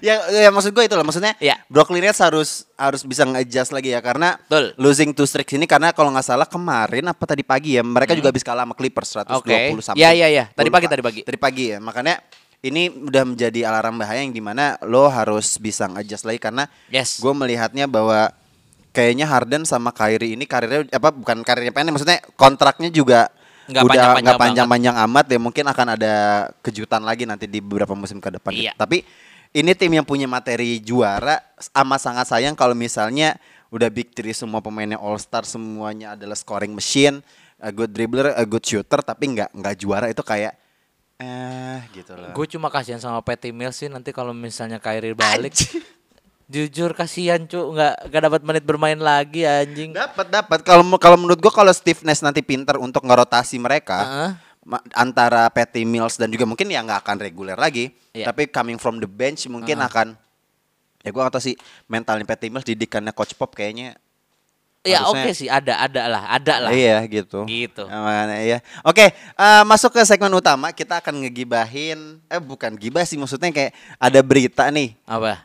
[0.00, 1.56] ya, ya maksud gue itu loh maksudnya Iya.
[1.66, 4.72] Brooklyn Nets harus harus bisa nge-adjust lagi ya karena Betul.
[4.76, 8.30] losing two streaks ini karena kalau nggak salah kemarin apa tadi pagi ya mereka juga
[8.30, 9.38] habis kalah sama Clippers 120 Hmm.
[9.38, 9.58] Oke.
[9.80, 10.00] something.
[10.00, 10.44] Ya, ya, ya.
[10.48, 11.20] Tadi pagi, tadi pagi.
[11.22, 12.20] Tadi pagi ya makanya
[12.60, 17.20] ini udah menjadi alarm bahaya yang di mana lo harus bisa nge-adjust lagi karena Yes.
[17.20, 18.32] gue melihatnya bahwa
[18.90, 23.28] kayaknya Harden sama Kyrie ini karirnya apa bukan karirnya pendek maksudnya kontraknya juga
[23.66, 26.14] Nggak udah panjang-panjang nggak panjang-panjang amat ya mungkin akan ada
[26.62, 28.54] kejutan lagi nanti di beberapa musim ke depan.
[28.54, 28.72] Iya.
[28.78, 29.02] Tapi
[29.56, 31.42] ini tim yang punya materi juara
[31.74, 33.34] amat sangat sayang kalau misalnya
[33.74, 37.18] udah big three semua pemainnya all star semuanya adalah scoring machine,
[37.58, 40.54] a good dribbler, a good shooter tapi nggak nggak juara itu kayak
[41.16, 42.36] eh gitu loh.
[42.36, 45.56] Gue cuma kasihan sama Patty Mills sih nanti kalau misalnya Kyrie balik.
[46.46, 49.90] Jujur kasihan cu nggak nggak dapat menit bermain lagi anjing.
[49.90, 54.30] Dapat dapat kalau kalau menurut gua kalau Steve Nash nanti pinter untuk ngerotasi mereka Heeh.
[54.62, 58.30] ma- antara Patty Mills dan juga mungkin ya nggak akan reguler lagi, Iya.
[58.30, 60.14] tapi coming from the bench mungkin akan
[61.02, 61.58] ya gua kata sih
[61.90, 63.98] mentalnya Patty Mills didikannya coach Pop kayaknya
[64.86, 66.70] Ya oke sih ada ada lah ada lah.
[66.70, 67.42] Iya gitu.
[67.42, 67.82] Gitu.
[67.90, 68.58] Makanya ya.
[68.86, 73.74] Oke, eh, masuk ke segmen utama kita akan ngegibahin eh bukan gibah sih maksudnya kayak
[73.98, 74.94] ada berita nih.
[75.02, 75.42] Apa?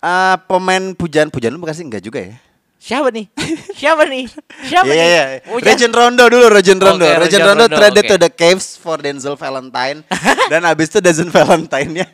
[0.00, 2.36] Eh pemain pujaan-pujaan lu kasih enggak juga ya?
[2.80, 3.28] Siapa nih?
[3.76, 4.24] Siapa nih?
[4.64, 5.12] Siapa Iya nih?
[5.12, 5.24] iya.
[5.52, 7.04] Oh, Region Rondo dulu, Region Rondo.
[7.04, 8.10] Region Region Rondo Rondo, traded oke.
[8.10, 10.00] to the Caves for Denzel Valentine
[10.52, 12.08] dan abis itu Denzel Valentine-nya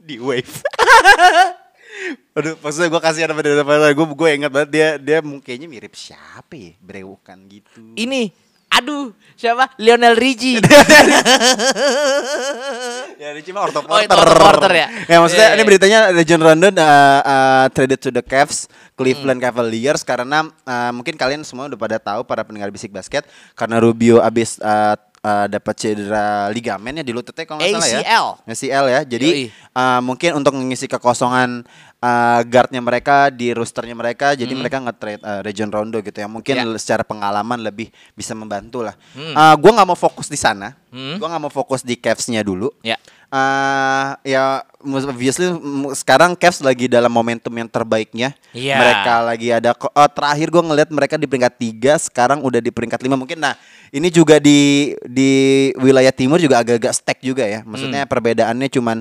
[0.00, 0.48] di wave.
[2.40, 5.92] Aduh, maksudnya gue kasih sama Denzel Valentine, gue gue ingat banget dia dia mukanya mirip
[5.92, 7.92] siapa ya, brewokan gitu.
[7.92, 8.32] Ini
[8.72, 9.74] aduh siapa?
[9.76, 10.62] Lionel Richie.
[13.22, 14.86] ya ini cuma Orto Oh, ya?
[15.10, 15.68] Ya maksudnya Iya, ini iya.
[15.68, 21.42] beritanya Region Rondo uh, uh, traded to the Cavs Cleveland Cavaliers karena uh, mungkin kalian
[21.42, 23.26] semua udah pada tahu para pendengar bisik basket
[23.58, 28.00] karena Rubio abis uh, uh, dapat cedera ligamen ya di lututnya kalau nggak salah ya.
[28.02, 28.26] ACL.
[28.44, 29.00] ACL ya.
[29.06, 29.44] Jadi Yoi.
[29.72, 31.62] uh, mungkin untuk mengisi kekosongan
[31.98, 36.26] uh, guardnya mereka di rosternya mereka, jadi mereka nge-trade uh, Region Rondo gitu ya.
[36.26, 36.74] Mungkin Hmm.
[36.74, 36.78] Ya.
[36.78, 38.94] secara pengalaman lebih bisa membantu lah.
[39.14, 39.32] Hmm.
[39.32, 40.74] Uh, gua nggak mau fokus di sana.
[40.92, 41.16] Hmm.
[41.16, 42.68] Gua nggak mau fokus di Cavs-nya dulu.
[42.82, 42.98] Ya.
[43.32, 45.48] Eh, ya obviously
[45.96, 48.36] sekarang Cavs lagi dalam momentum yang terbaiknya.
[48.52, 48.76] Iya.
[48.76, 53.00] Mereka lagi ada oh, terakhir gue ngeliat mereka di peringkat 3, sekarang udah di peringkat
[53.00, 53.40] 5 mungkin.
[53.40, 53.56] Nah,
[53.88, 57.64] ini juga di di wilayah timur juga agak-agak stack juga ya.
[57.64, 57.72] Hmm.
[57.72, 59.00] Maksudnya perbedaannya cuman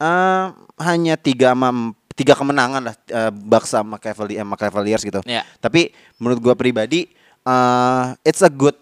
[0.00, 0.46] eh
[0.80, 5.20] hanya tiga sama tiga kemenangan lah eh, Bucks sama Cavaliers, sama Cavaliers gitu.
[5.28, 5.44] Iya.
[5.60, 7.12] Tapi menurut gua pribadi
[7.44, 8.80] eh it's a good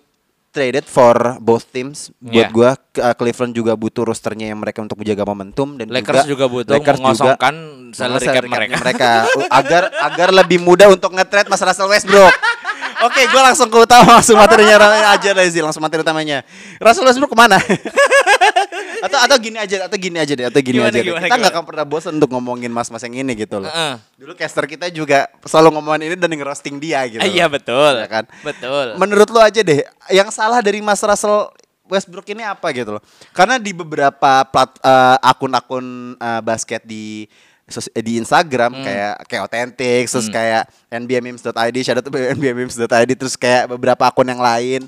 [0.58, 2.10] traded for both teams.
[2.18, 2.46] Buat Iya.
[2.50, 6.74] gua uh, Cleveland juga butuh rosternya yang mereka untuk menjaga momentum dan Lakers juga butuh
[6.74, 8.76] Lakers mengosongkan juga salary cap mereka.
[8.82, 9.10] mereka
[9.54, 12.34] agar agar lebih mudah untuk nge-trade Mas Russell Westbrook.
[13.06, 16.42] Oke, gue langsung ke utama, langsung materinya aja Lazy, langsung materi utamanya.
[16.82, 17.54] Russell Westbrook ke mana?
[19.00, 21.06] atau atau gini aja, atau gini aja deh, atau gini Gimana, aja deh.
[21.06, 23.70] gimana, Kita nggak akan pernah bosan untuk ngomongin mas-mas yang ini gitu loh.
[23.70, 23.94] Heeh.
[24.16, 27.20] Dulu caster kita juga selalu ngomongin ini dan ngerosting dia gitu.
[27.20, 27.92] Ah, Iya betul.
[27.96, 28.24] Ya kan?
[28.40, 28.96] Betul.
[28.96, 31.52] Menurut lo aja deh, yang salah dari Mas Russell
[31.88, 33.02] Westbrook ini apa gitu loh?
[33.32, 37.24] Karena di beberapa plat eh, akun-akun eh, basket di
[37.64, 38.84] eh, di Instagram Hmm.
[38.84, 44.40] kayak kayak authentic, terus kayak nbmemes.id, shout out to nbmemes.id, terus kayak beberapa akun yang
[44.40, 44.84] lain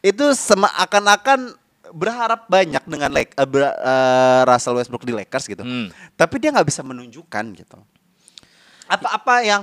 [0.00, 1.52] itu sema akan-akan
[1.92, 5.62] berharap banyak dengan like, ber- eh, Russell Westbrook di Lakers gitu.
[5.62, 5.92] Hmm.
[6.16, 7.78] Tapi dia nggak bisa menunjukkan gitu.
[8.88, 9.62] Apa-apa yang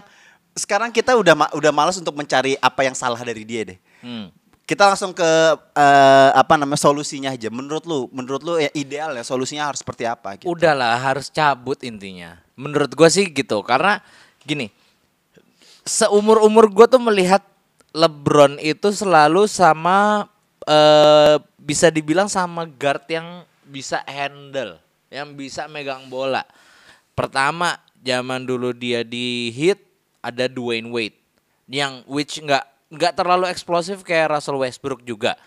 [0.54, 3.80] sekarang kita udah ma- udah malas untuk mencari apa yang salah dari dia deh.
[4.02, 4.30] Hmm.
[4.70, 5.26] Kita langsung ke
[5.74, 7.50] eh, apa namanya solusinya aja.
[7.50, 10.46] Menurut lu, menurut lu ya ideal ya solusinya harus seperti apa gitu.
[10.50, 12.38] Udahlah harus cabut intinya.
[12.54, 13.98] Menurut gua sih gitu karena
[14.46, 14.70] gini.
[15.90, 17.42] Seumur-umur gua tuh melihat
[17.98, 20.30] LeBron itu selalu sama
[20.70, 24.80] eh bisa dibilang sama guard yang bisa handle,
[25.14, 26.42] yang bisa megang bola.
[27.14, 29.80] Pertama, zaman dulu dia di Heat
[30.24, 31.18] ada Dwayne Wade
[31.70, 35.38] yang which nggak nggak terlalu eksplosif kayak Russell Westbrook juga.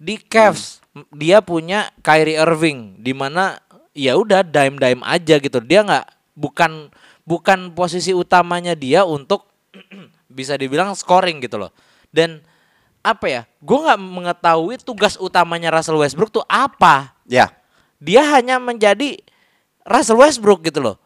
[0.00, 3.60] Di Cavs m- dia punya Kyrie Irving di mana
[3.92, 5.60] ya udah dime dime aja gitu.
[5.60, 6.88] Dia nggak bukan
[7.28, 9.44] bukan posisi utamanya dia untuk
[10.36, 11.72] bisa dibilang scoring gitu loh.
[12.08, 12.40] Dan
[13.06, 13.42] apa ya?
[13.62, 17.54] Gue nggak mengetahui tugas utamanya Russell Westbrook tuh apa Ya.
[18.02, 19.22] dia hanya menjadi
[19.86, 20.96] Russell Westbrook gitu loh.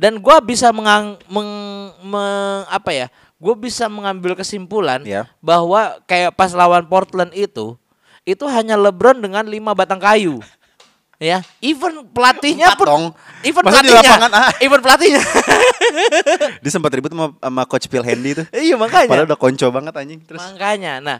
[0.00, 3.06] Dan gua bisa mengang, meng- meng- apa ya?
[3.36, 5.28] Gue bisa mengambil kesimpulan Ya.
[5.38, 7.76] bahwa kayak pas lawan Portland itu,
[8.24, 10.40] itu hanya LeBron dengan lima batang kayu.
[11.22, 13.04] Ya, even pelatihnya Empat pun, dong.
[13.46, 14.50] even Masa di pelatihnya, lapangan, ah?
[14.58, 15.22] even pelatihnya.
[16.66, 18.46] Dia sempat ribut sama, sama coach Phil Handy tuh.
[18.50, 19.06] iya makanya.
[19.06, 20.20] Padahal udah konco banget anjing.
[20.26, 21.18] Terus Makanya, nah,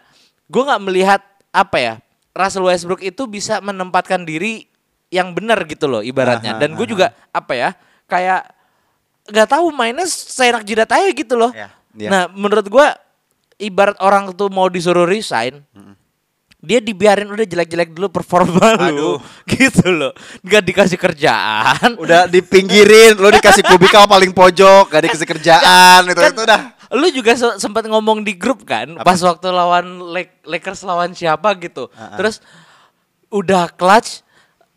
[0.51, 1.23] gue nggak melihat
[1.55, 1.95] apa ya
[2.35, 4.67] Russell Westbrook itu bisa menempatkan diri
[5.13, 6.57] yang benar gitu loh ibaratnya.
[6.57, 7.71] Aha, Dan gue juga apa ya
[8.09, 8.49] kayak
[9.31, 11.55] nggak tahu mainnya seenak jidat aja gitu loh.
[11.55, 12.09] Ya, iya.
[12.11, 12.87] Nah, menurut gue
[13.63, 15.63] ibarat orang tuh mau disuruh resign,
[16.63, 19.19] dia dibiarin udah jelek-jelek dulu performa lu, Aduh.
[19.51, 20.15] gitu loh.
[20.41, 21.99] Gak dikasih kerjaan.
[21.99, 26.61] udah dipinggirin, lo dikasih kubikal paling pojok, gak dikasih kerjaan, Kan itu udah.
[26.93, 31.51] Lu juga se- sempat ngomong di grup kan pas waktu lawan Lak- Lakers lawan siapa
[31.59, 31.91] gitu.
[32.15, 32.39] Terus
[33.27, 34.23] udah clutch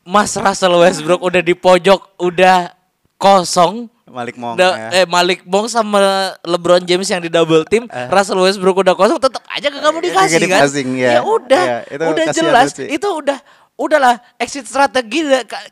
[0.01, 2.73] Mas Russell Westbrook udah di pojok, udah
[3.15, 3.91] kosong.
[4.05, 4.55] Malik Monk.
[4.55, 4.89] Da- ya.
[4.95, 5.97] eh Malik Monk sama
[6.39, 10.03] LeBron James yang di double team, Russell Westbrook udah kosong, tetap aja ke kamu Eh,
[10.05, 10.41] dikasih kan?
[10.61, 11.11] dikasih, ya.
[11.11, 12.85] Ya udah, Ya, itu udah jelas, sih.
[12.87, 13.37] itu udah
[13.75, 15.19] udahlah exit strategi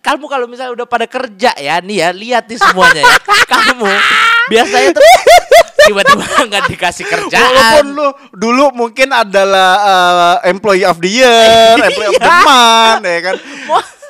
[0.01, 3.15] kamu kalau misalnya udah pada kerja ya nih ya lihat nih semuanya ya
[3.55, 3.87] kamu
[4.49, 5.03] biasanya tuh
[5.79, 12.11] tiba-tiba nggak dikasih kerjaan Walaupun lu dulu mungkin adalah uh, employee of the year, employee
[12.11, 13.35] of the month, ya kan?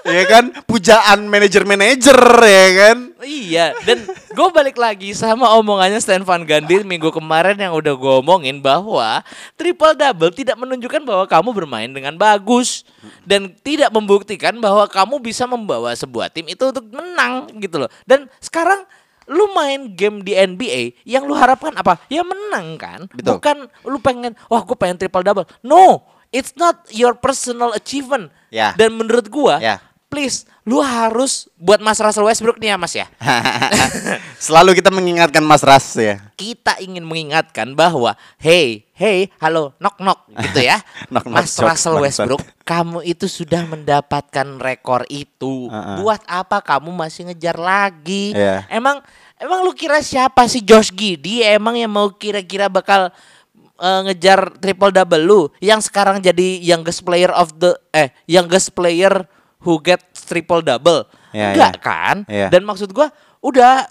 [0.04, 0.44] Ya kan?
[0.68, 2.98] Pujaan manajer-manajer, ya kan?
[3.24, 8.14] Iya, dan gue balik lagi sama omongannya Stan Van Gundy minggu kemarin yang udah gue
[8.20, 9.24] omongin bahwa
[9.56, 12.84] triple double tidak menunjukkan bahwa kamu bermain dengan bagus
[13.24, 17.90] dan tidak membuktikan bahwa kamu bisa membawa sebuah tim itu untuk menang gitu loh.
[18.04, 18.84] Dan sekarang
[19.24, 21.96] lu main game di NBA yang lu harapkan apa?
[22.12, 23.08] Ya menang kan?
[23.08, 23.40] Betul.
[23.40, 25.48] Bukan lu pengen wah gue pengen triple double.
[25.64, 28.34] No, it's not your personal achievement.
[28.50, 28.76] Ya.
[28.76, 29.80] Dan menurut gua Ya.
[30.14, 33.10] Please lu harus buat Mas Russell Westbrook nih ya Mas ya.
[34.46, 36.22] Selalu kita mengingatkan Mas Ras ya.
[36.38, 40.80] Kita ingin mengingatkan bahwa hey, hey, halo, knock knock gitu ya.
[41.12, 42.30] Knock, knock, Mas jokes, Russell bangsat.
[42.30, 45.68] Westbrook, kamu itu sudah mendapatkan rekor itu.
[45.68, 46.00] Uh-uh.
[46.00, 48.32] Buat apa kamu masih ngejar lagi?
[48.32, 48.70] Iya.
[48.70, 49.02] Emang
[49.42, 51.44] emang lu kira siapa sih Josh Giddey?
[51.44, 53.12] Emang yang mau kira-kira bakal
[53.84, 59.28] eh, ngejar triple double lu yang sekarang jadi youngest player of the eh youngest player
[59.64, 61.08] who get triple double.
[61.32, 61.82] Iya, Enggak iya.
[61.82, 62.18] kan?
[62.28, 62.48] Iya.
[62.52, 63.88] Dan maksud gua udah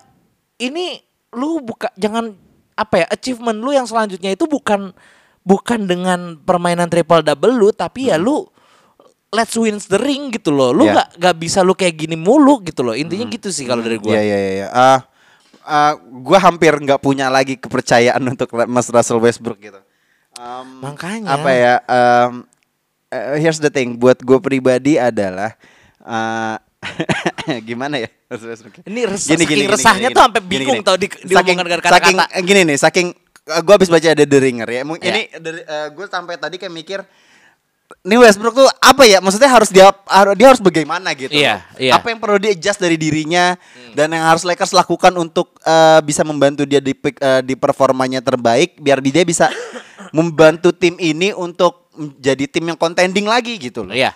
[0.57, 1.01] ini
[1.33, 2.33] lu buka jangan
[2.73, 4.93] apa ya achievement lu yang selanjutnya itu bukan
[5.43, 8.47] bukan dengan permainan triple double lu tapi ya lu
[9.29, 10.71] let's win the ring gitu loh.
[10.71, 10.93] Lu Iya.
[10.95, 12.93] nggak nggak bisa lu kayak gini mulu gitu loh.
[12.93, 14.13] Intinya gitu sih kalau dari gua.
[14.13, 14.69] Iya iya iya.
[14.71, 15.01] Ah,
[15.65, 19.81] ah, gua hampir nggak punya lagi kepercayaan untuk Mas Russell Westbrook gitu.
[20.33, 21.29] Um, Makanya.
[21.33, 21.75] apa ya?
[21.85, 22.45] Um,
[23.13, 23.95] eh, here's the thing.
[23.95, 25.53] Buat gue pribadi adalah
[26.01, 26.57] ah,
[27.69, 28.09] gimana ya?
[28.83, 31.93] Ini res- saking resahnya tuh sampai bingung tau di- Saking- kata-kata.
[32.01, 33.09] Saking eh, gini nih, saking
[33.43, 34.83] gue habis baca ada The Ringer ya.
[34.83, 35.15] Mungkin Iya.
[35.15, 35.23] ini
[35.93, 37.01] gue sampai tadi kayak mikir
[38.03, 39.21] ini Westbrook tuh apa ya?
[39.21, 41.29] Maksudnya harus dia harus dia harus bagaimana gitu.
[41.31, 41.79] Iya, loh.
[41.79, 41.93] iya.
[42.01, 43.53] Apa yang perlu di adjust dari dirinya
[43.93, 48.81] dan yang harus Lakers lakukan untuk eh, bisa membantu dia di eh, di performanya terbaik
[48.81, 49.53] biar dia bisa
[50.17, 51.82] membantu tim ini untuk
[52.19, 53.95] jadi tim yang contending lagi gitu loh.
[53.95, 54.13] Iya.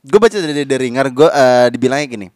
[0.00, 1.28] gue baca dari The Ringer, gue
[1.72, 2.28] dibilangnya gini.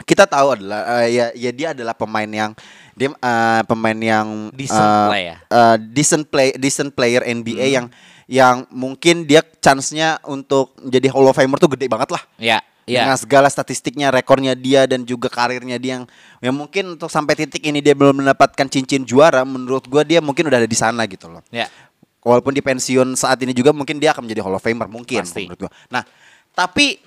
[0.00, 2.56] Kita tahu adalah eh, ya ya dia adalah pemain yang
[2.96, 5.36] dia eh, pemain yang Decent eh, play ya.
[5.44, 7.86] eh, decent play decent player NBA yang
[8.30, 12.22] yang mungkin dia chance-nya untuk menjadi Hall of Famer tuh gede banget lah.
[12.38, 12.58] Iya.
[12.88, 13.06] Iya.
[13.06, 16.04] Dengan segala statistiknya, rekornya dia dan juga karirnya dia yang
[16.42, 20.50] yang mungkin untuk sampai titik ini dia belum mendapatkan cincin juara, menurut gua dia mungkin
[20.50, 21.42] udah ada di sana gitu loh.
[21.54, 21.70] Iya.
[22.20, 25.48] Walaupun di pensiun saat ini juga mungkin dia akan menjadi Hall of Famer mungkin Pasti.
[25.48, 25.72] menurut gua.
[25.88, 26.04] Nah,
[26.52, 27.00] tapi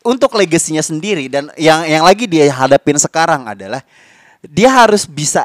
[0.00, 3.84] untuk legasinya sendiri dan yang yang lagi dia hadapin sekarang adalah
[4.40, 5.44] dia harus bisa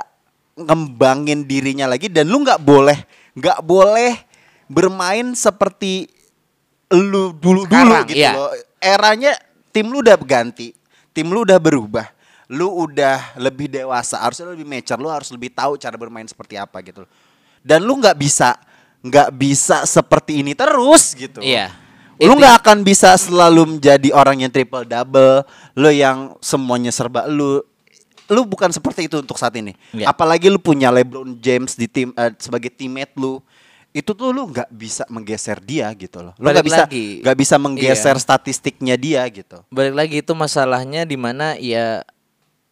[0.55, 2.95] ngembangin dirinya lagi dan lu nggak boleh
[3.36, 4.15] nggak boleh
[4.71, 6.08] bermain seperti
[6.95, 8.31] lu dulu dulu Sekarang, gitu iya.
[8.31, 8.51] loh.
[8.79, 9.36] Eranya
[9.75, 10.71] tim lu udah ganti,
[11.12, 12.08] tim lu udah berubah.
[12.45, 16.62] lu udah lebih dewasa, harusnya lu lebih mature, lu harus lebih tahu cara bermain seperti
[16.62, 17.01] apa gitu.
[17.65, 18.53] Dan lu nggak bisa
[19.06, 21.38] nggak bisa seperti ini terus gitu.
[21.39, 21.70] Iya.
[22.18, 25.44] Lu nggak akan bisa selalu menjadi orang yang triple double,
[25.76, 27.62] lu yang semuanya serba lu.
[28.26, 29.78] Lu bukan seperti itu untuk saat ini.
[29.94, 30.10] Iya.
[30.10, 33.38] Apalagi lu punya LeBron James di tim eh, sebagai teammate lu.
[33.96, 36.34] Itu tuh lu nggak bisa menggeser dia gitu loh.
[36.36, 38.24] Lu nggak bisa nggak bisa menggeser Iya.
[38.26, 39.62] statistiknya dia gitu.
[39.72, 42.04] balik lagi itu masalahnya di mana ya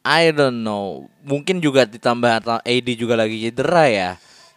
[0.04, 4.10] I don't know mungkin juga ditambah AD juga lagi cedera ya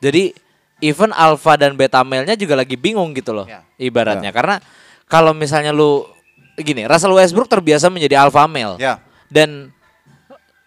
[0.02, 0.34] jadi
[0.78, 3.64] even alpha dan beta male-nya juga lagi bingung gitu loh Ya.
[3.76, 4.28] ibaratnya.
[4.30, 4.60] Karena
[5.04, 6.04] kalau misalnya lu
[6.54, 8.76] gini Russell Westbrook terbiasa menjadi alpha male.
[8.76, 9.00] Ya.
[9.26, 9.72] dan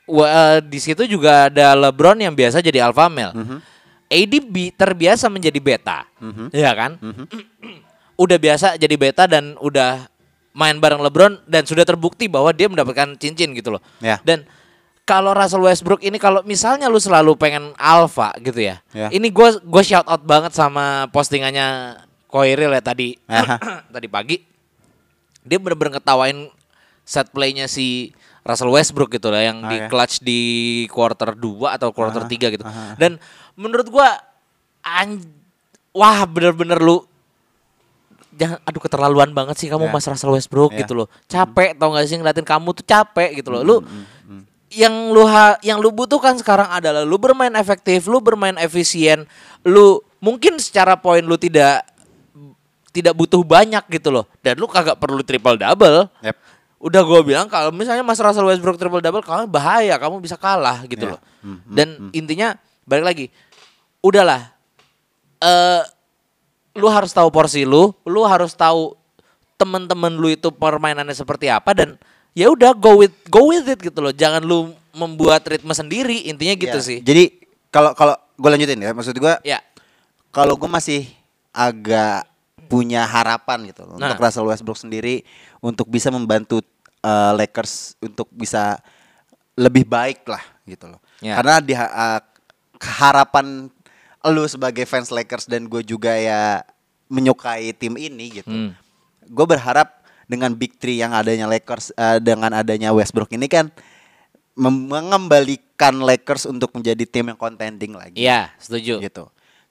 [0.06, 3.34] eh, di situ juga ada LeBron yang biasa jadi alpha male.
[4.10, 6.10] AD bi- terbiasa menjadi beta.
[6.52, 6.98] Ya kan?
[8.20, 10.10] Udah biasa jadi beta dan udah
[10.52, 13.82] main bareng LeBron dan sudah terbukti bahwa dia mendapatkan cincin gitu loh.
[13.98, 14.20] Ya.
[14.20, 14.44] Dan
[15.10, 18.78] kalau Russell Westbrook ini kalau misalnya lu selalu pengen alpha gitu ya.
[18.90, 19.10] Ya.
[19.10, 23.18] Ini gue gue shout out banget sama postingannya Koiril ya tadi
[23.90, 24.38] tadi pagi.
[25.42, 26.54] Dia bener-bener ngetawain
[27.02, 29.88] set playnya si Russell Westbrook gitu lah yang Ah, di ya.
[29.88, 30.42] clutch di
[30.88, 31.42] quarter 2
[31.72, 32.62] atau quarter 3 gitu.
[32.96, 33.18] Dan
[33.56, 34.14] menurut gua
[34.80, 35.18] an
[35.90, 37.02] wah bener-bener lu
[38.32, 39.92] jangan aduh keterlaluan banget sih kamu Ya.
[39.92, 40.86] Mas Russell Westbrook Ya.
[40.86, 41.08] gitu loh.
[41.26, 43.62] Capek tau gak sih ngeliatin kamu tuh capek gitu loh.
[43.62, 44.06] Lu Hmm,
[44.70, 49.26] yang lu ha, yang lu butuhkan sekarang adalah lu bermain efektif, lu bermain efisien,
[49.66, 51.86] lu mungkin secara poin lu tidak
[52.90, 54.26] tidak butuh banyak gitu loh.
[54.42, 56.10] Dan lu kagak perlu triple double.
[56.22, 56.38] Yep.
[56.80, 60.86] Udah gue bilang kalau misalnya Mas Russell Westbrook triple double kamu bahaya, kamu bisa kalah
[60.88, 61.12] gitu Ya.
[61.18, 61.22] loh.
[61.68, 62.56] Dan intinya
[62.88, 63.26] balik lagi,
[64.00, 64.54] udahlah.
[65.40, 65.82] Eh
[66.78, 68.96] lu harus tahu porsi lu, lu harus tahu
[69.60, 72.00] temen-temen lu itu permainannya seperti apa dan
[72.40, 74.16] ya udah go with go with it gitu loh.
[74.16, 76.84] Jangan lu membuat ritme sendiri, intinya gitu Ya.
[76.84, 76.98] sih.
[77.04, 77.36] Jadi
[77.68, 79.60] kalau kalau gue lanjutin ya, maksud gue Ya.
[80.32, 81.04] kalau gue masih
[81.52, 82.24] agak
[82.72, 84.14] punya harapan gitu loh Nah.
[84.14, 85.26] untuk Russell Westbrook sendiri
[85.60, 86.62] untuk bisa membantu
[87.02, 88.78] uh, Lakers untuk bisa
[89.60, 91.02] lebih baik lah gitu loh.
[91.20, 91.36] Ya.
[91.42, 92.22] Karena di uh,
[92.80, 93.68] harapan
[94.24, 96.64] lu sebagai fans Lakers dan gue juga ya
[97.10, 98.48] menyukai tim ini gitu.
[98.52, 98.72] Hmm.
[99.28, 99.99] Gue berharap
[100.30, 103.74] dengan big three yang adanya Lakers uh, dengan adanya Westbrook ini kan
[104.54, 109.02] mengembalikan Lakers untuk menjadi tim yang contending lagi Iya, setuju.
[109.02, 109.26] gitu.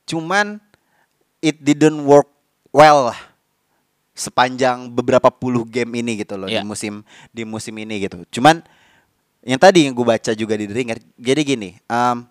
[0.08, 0.58] Cuman
[1.38, 2.26] it didn't work
[2.68, 3.14] well
[4.12, 6.60] sepanjang beberapa puluh game ini gitu loh Iya.
[6.60, 6.94] di musim
[7.30, 8.26] di musim ini gitu.
[8.34, 8.64] Cuman
[9.46, 12.26] yang tadi yang gue baca juga di The Ringer, jadi gini, em,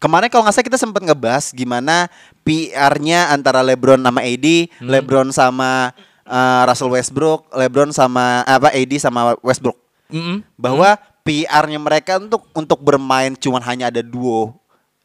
[0.00, 2.08] kemarin kalau nggak salah kita sempat ngebahas gimana
[2.40, 4.88] PR-nya antara LeBron sama AD, Hmm.
[4.88, 5.92] LeBron sama
[6.32, 9.76] eh, Russell Westbrook, LeBron sama apa AD sama Westbrook
[10.08, 10.40] Mm-mm.
[10.56, 14.56] bahwa PR-nya mereka untuk untuk bermain cuman hanya ada duo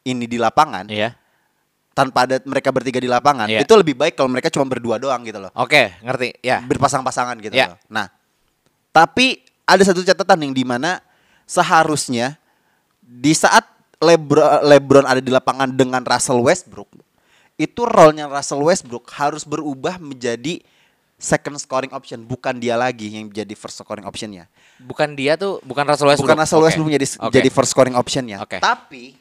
[0.02, 1.12] ini di lapangan Iya.
[1.92, 3.62] tanpa ada mereka bertiga di lapangan Iya.
[3.62, 6.34] itu lebih baik kalau mereka cuma berdua doang gitu loh Oke, ngerti.
[6.40, 6.58] Ya.
[6.64, 7.74] berpasang-pasangan gitu Iya.
[7.74, 8.08] loh nah
[8.90, 10.98] tapi ada satu catatan yang di mana
[11.46, 12.34] seharusnya
[13.00, 13.64] di saat
[13.98, 16.86] Lebron, LeBron ada di lapangan dengan Russell Westbrook
[17.58, 20.62] itu role-nya Russell Westbrook harus berubah menjadi
[21.18, 24.46] second scoring option bukan dia lagi yang jadi first scoring optionnya
[24.78, 26.30] Bukan dia tuh, bukan Russell Westbrook.
[26.30, 26.62] bukan Russell.
[26.62, 27.34] Westbrook jadi Oke.
[27.34, 28.38] jadi first scoring optionnya.
[28.38, 28.62] Oke.
[28.62, 29.18] Tapi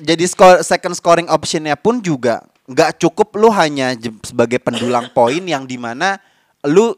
[0.00, 5.66] jadi score, second scoring optionnya pun juga nggak cukup lu hanya sebagai pendulang poin yang
[5.66, 6.22] di mana
[6.62, 6.94] lu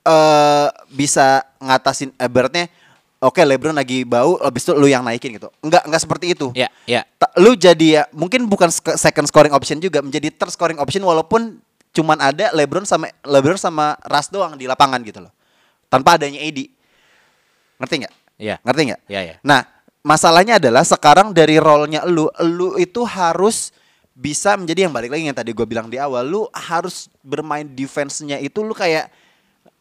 [0.00, 2.66] eh bisa ngatasin ibaratnya
[3.20, 5.46] oke LeBron lagi bau habis itu lu yang naikin gitu.
[5.62, 6.50] Enggak enggak seperti itu.
[6.58, 7.06] Ya, ya.
[7.16, 8.66] Ta- Lu jadi ya mungkin bukan
[8.98, 13.98] second scoring option juga menjadi third scoring option walaupun cuman ada LeBron sama LeBron sama
[14.06, 15.32] Russ doang di lapangan gitu loh.
[15.90, 16.70] Tanpa adanya AD.
[17.82, 18.14] Ngerti nggak?
[18.38, 18.56] Iya.
[18.62, 19.00] Ngerti nggak?
[19.10, 19.36] Iya, iya.
[19.42, 19.66] Nah,
[20.06, 23.74] masalahnya adalah sekarang dari role-nya lu, lu itu harus
[24.14, 28.36] bisa menjadi yang balik lagi yang tadi gue bilang di awal, lu harus bermain defense-nya
[28.36, 29.08] itu lu kayak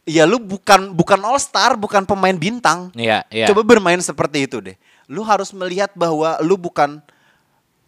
[0.08, 2.90] ya lu bukan bukan all star, bukan pemain bintang.
[2.98, 3.46] Iya, iya.
[3.52, 4.76] Coba bermain seperti itu deh.
[5.06, 7.04] Lu harus melihat bahwa lu bukan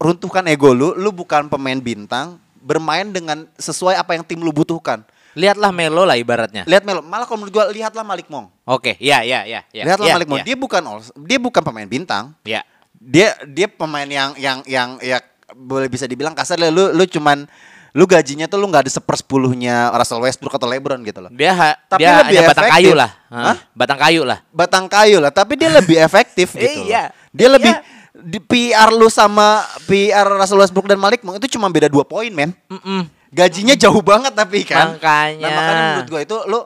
[0.02, 5.02] runtuhkan ego lu, lu bukan pemain bintang, bermain dengan sesuai apa yang tim lu butuhkan.
[5.32, 6.64] Lihatlah Melo lah ibaratnya.
[6.64, 8.52] Lihat Melo, malah kalau menurut gua lihatlah Malik Monk.
[8.62, 9.84] Oke, ya, ya, ya, ya.
[9.84, 10.40] lihatlah ya, Malik Monk.
[10.40, 10.46] ya.
[10.46, 12.36] Dia bukan all, dia bukan pemain bintang.
[12.44, 12.68] Ya.
[12.94, 17.48] Dia dia pemain yang yang yang ya boleh bisa dibilang kasar lah, lu lu cuman
[17.92, 21.32] lu gajinya tuh lu nggak ada sepersepuluhnya Russell Westbrook atau LeBron gitu loh.
[21.32, 22.84] Dia ha- Tapi dia lebih hanya batang efektif.
[22.84, 23.10] kayu lah.
[23.28, 23.58] Hah?
[23.72, 24.38] Batang kayu lah.
[24.50, 26.88] batang kayu lah, tapi dia lebih efektif gitu.
[26.88, 27.12] Iya.
[27.32, 28.01] Dia lebih Iya.
[28.12, 32.28] Di PR lu sama PR Russell Westbrook dan Malik Monk itu cuma beda dua poin,
[32.28, 32.52] men.
[33.32, 35.00] Gajinya jauh banget tapi kan.
[35.00, 35.48] Makanya.
[35.48, 36.60] Nah, makanya menurut gua itu lu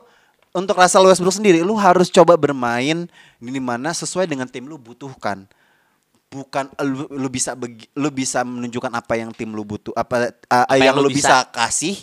[0.51, 3.05] untuk Russell Westbrook sendiri lu harus coba bermain
[3.37, 5.45] di mana sesuai dengan tim lu butuhkan.
[6.25, 10.65] Bukan lu, lu bisa begi- lu bisa menunjukkan apa yang tim lu butuh, apa, uh,
[10.67, 11.45] Apa yang yang, lu lu bisa.
[11.53, 11.95] kasih.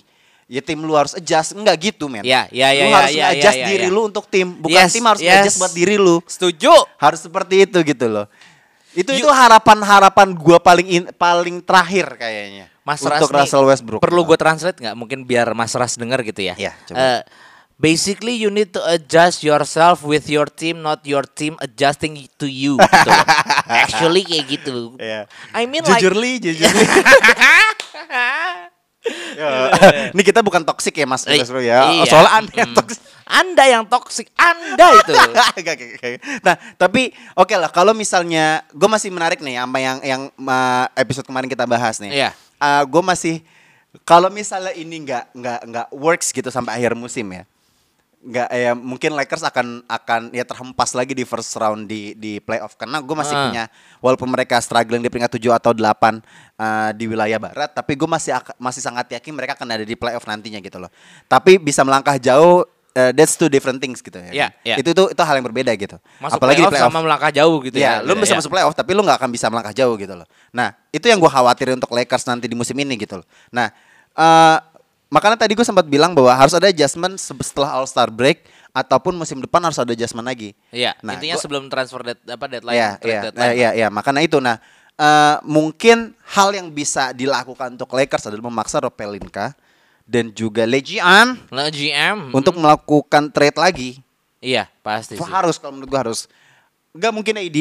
[0.52, 2.22] Ya tim lu harus adjust, enggak gitu men.
[2.28, 3.94] Ya, ya, ya, lu ya, harus ya, adjust ya, ya, diri ya.
[3.94, 5.32] lu untuk tim, bukan Yes, tim harus yes.
[5.40, 6.20] adjust buat diri lu.
[6.28, 6.72] Setuju.
[7.00, 8.28] Harus seperti itu gitu loh.
[8.92, 12.68] Itu You- itu harapan-harapan gua paling in- paling terakhir kayaknya.
[12.82, 14.02] Mas untuk Ras Russell Westbrook.
[14.02, 14.96] Perlu gue translate nggak?
[14.98, 16.58] Mungkin biar Mas Ras dengar gitu ya.
[16.58, 16.98] Iya, coba.
[16.98, 17.20] Eh,
[17.78, 22.74] basically you need to adjust yourself with your team, not your team adjusting to you.
[22.76, 23.10] gitu.
[23.86, 24.98] Actually kayak gitu.
[24.98, 25.30] Iya.
[25.54, 26.84] I mean like Jujurly, jujurly.
[29.34, 29.74] Ya,
[30.14, 31.90] Ini kita bukan toxic ya Mas Westbrook ya.
[31.90, 32.06] iya.
[32.06, 32.78] Soalnya anda yang Mm.
[32.78, 33.00] toxic.
[33.32, 35.12] Anda yang toxic, Anda itu.
[36.46, 41.24] Nah, tapi oke lah kalau misalnya gue masih menarik nih sama yang yang uh, episode
[41.24, 42.12] kemarin kita bahas nih.
[42.12, 42.30] Iya.
[42.86, 43.40] gue masih
[44.04, 47.42] kalau misalnya ini nggak nggak nggak works gitu sampai akhir musim ya.
[48.22, 52.78] Nggak ya mungkin Lakers akan akan ya terhempas lagi di first round di di playoff
[52.78, 53.42] karena gue masih Ah.
[53.50, 53.64] punya
[53.98, 56.22] walaupun mereka struggling di peringkat 7 atau 8
[56.54, 60.22] uh, di wilayah barat tapi gue masih masih sangat yakin mereka akan ada di playoff
[60.22, 60.86] nantinya gitu loh.
[61.26, 62.62] Tapi bisa melangkah jauh
[62.94, 64.30] uh, that's two different things gitu ya.
[64.30, 64.76] Iya, iya.
[64.78, 65.98] Itu itu itu hal yang berbeda gitu.
[66.22, 68.06] Masuk Apalagi di playoff sama melangkah jauh gitu Iya, ya.
[68.06, 68.38] lu bisa Ya.
[68.38, 70.30] masuk playoff tapi lu nggak akan bisa melangkah jauh gitu loh.
[70.54, 73.26] Nah, itu yang gua khawatirin untuk Lakers nanti di musim ini gitu loh.
[73.50, 73.66] Nah,
[74.12, 74.56] eh
[75.12, 79.12] makanya tadi gue sempat bilang bahwa harus ada adjustment se- setelah All Star break ataupun
[79.12, 80.56] musim depan harus ada adjustment lagi.
[80.70, 83.52] Iya, Nah, intinya gua- sebelum transfer dead, apa deadline, Iya, iya, deadline.
[83.52, 84.40] iya, iya, makanya itu.
[84.40, 84.56] Nah,
[84.94, 89.52] eh mungkin hal yang bisa dilakukan untuk Lakers adalah memaksa Rob Pelinka
[90.02, 92.32] dan juga Legian Lah GM.
[92.32, 93.90] untuk melakukan trade lagi.
[94.38, 95.22] Iya, pasti sih.
[95.22, 96.24] Harus kalau menurut gua harus.
[96.90, 97.58] Nggak mungkin AD,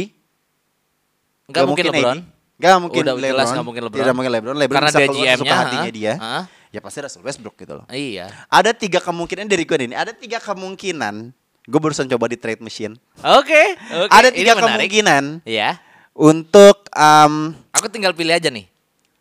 [1.46, 2.20] Enggak mungkin LeBron.
[2.56, 3.32] Gak mungkin Udah LeBron.
[3.34, 4.00] jelas nggak mungkin LeBron.
[4.00, 4.56] Tidak mungkin LeBron.
[4.56, 5.92] LeBron Karena bisa dia GM-nya, hatinya ha?
[5.92, 6.14] dia.
[6.16, 6.38] Ha?
[6.72, 7.86] Ya pasti Russell Westbrook gitu loh.
[7.88, 8.32] Iya.
[8.48, 9.92] Ada tiga kemungkinan dari gue ini.
[9.92, 11.36] Ada tiga kemungkinan.
[11.62, 12.96] Gue barusan coba di trade machine.
[13.20, 14.10] Oke, oke.
[14.10, 14.66] Ada Ini tiga menarik.
[14.90, 15.78] kemungkinan Iya.
[16.12, 18.66] untuk um, Aku tinggal pilih aja nih.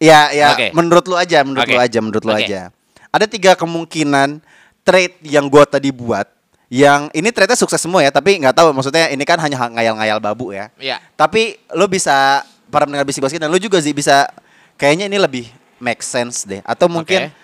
[0.00, 0.72] ya ya Oke.
[0.72, 1.74] menurut lu aja, menurut Oke.
[1.74, 2.46] lu aja, menurut lu Oke.
[2.46, 2.72] aja.
[3.10, 4.40] Ada tiga kemungkinan
[4.80, 6.24] trade yang gue tadi buat.
[6.70, 10.54] Yang ini trade-nya sukses semua ya, tapi nggak tahu maksudnya ini kan hanya ngayal-ngayal babu
[10.54, 10.70] ya.
[10.78, 11.02] Iya.
[11.18, 14.30] Tapi lu bisa para pendengar bisik basket dan lu juga sih bisa
[14.78, 15.44] kayaknya ini lebih
[15.76, 17.34] make sense deh atau mungkin Oke.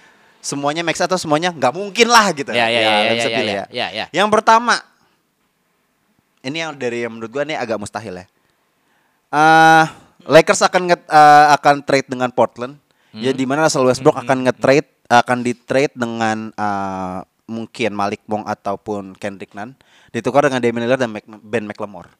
[0.46, 2.54] Semuanya sense atau semuanya nggak mungkin lah gitu.
[2.54, 4.04] Ya, ya, ya, ya, bisa ya, pilih ya, ya, ya.
[4.14, 4.78] Yang pertama
[6.40, 8.26] ini yang dari yang menurut gua nih agak mustahil ya.
[9.28, 9.84] Eh
[10.26, 12.78] Lakers akan nge- eh, akan trade dengan Portland.
[13.16, 13.38] Ya Hmm.
[13.38, 19.54] di mana Russell Westbrook akan nge-trade akan di-trade dengan eh, mungkin Malik Monk ataupun Kendrick
[19.54, 19.72] Nunn
[20.10, 22.10] ditukar dengan Damian Lillard dan Mac- Ben McLemore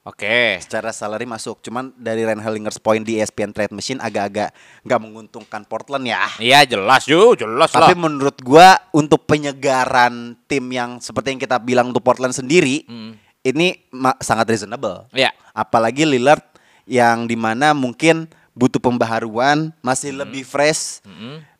[0.00, 0.56] Oke.
[0.64, 1.60] secara salary masuk.
[1.60, 4.48] Cuman dari Ryan Hellinger's point di ESPN Trade Machine agak-agak
[4.80, 6.24] nggak menguntungkan Portland ya.
[6.40, 7.98] Iya, jelas yo, jelas Tapi lah.
[8.00, 13.12] menurut gua untuk penyegaran tim yang seperti yang kita bilang untuk Portland sendiri Hmm.
[13.40, 13.76] ini
[14.18, 15.04] sangat reasonable.
[15.12, 15.36] Iya.
[15.52, 16.42] Apalagi Lillard
[16.88, 20.24] yang di mana mungkin butuh pembaharuan, masih Hmm.
[20.24, 21.04] lebih fresh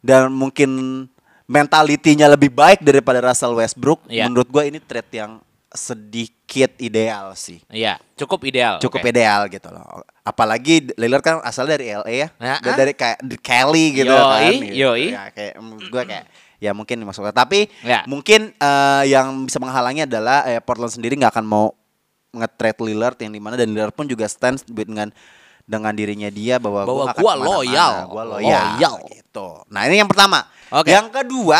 [0.01, 1.07] dan mungkin
[1.45, 4.01] mentalitinya lebih baik daripada Russell Westbrook.
[4.09, 4.27] Iya.
[4.31, 8.79] Menurut gua ini trade yang sedikit ideal sih Iya, cukup ideal.
[8.79, 9.09] cukup Oke.
[9.09, 10.03] ideal gitu loh.
[10.21, 12.75] Apalagi Lillard kan asal dari LA ya, Nah, ah.
[12.75, 14.53] dari kayak di Cali gitu Yoi, kan.
[14.69, 15.07] yoi.
[15.11, 16.25] Ya, kayak gue kayak
[16.59, 18.03] ya mungkin masuk tapi Ya.
[18.05, 21.67] mungkin eh, yang bisa menghalangi adalah eh, Portland sendiri nggak akan mau
[22.31, 25.11] nge-trade Lillard yang di mana dan Lillard pun juga stand dengan
[25.65, 27.93] dengan dirinya dia bahwa, Bahwa gua akan gua ke mana-mana, loyal.
[28.07, 28.95] gua loyal, Loyal.
[29.09, 29.49] gitu.
[29.67, 30.43] Nah ini yang pertama.
[30.69, 30.91] Oke.
[30.91, 31.59] Yang kedua,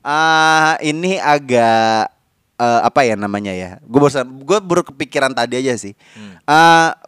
[0.00, 2.10] ah ini agak
[2.58, 3.78] eh, apa ya namanya ya?
[3.86, 5.94] Gue baru gue baru kepikiran tadi aja sih.
[6.18, 6.34] Hmm.
[6.44, 6.98] Ah,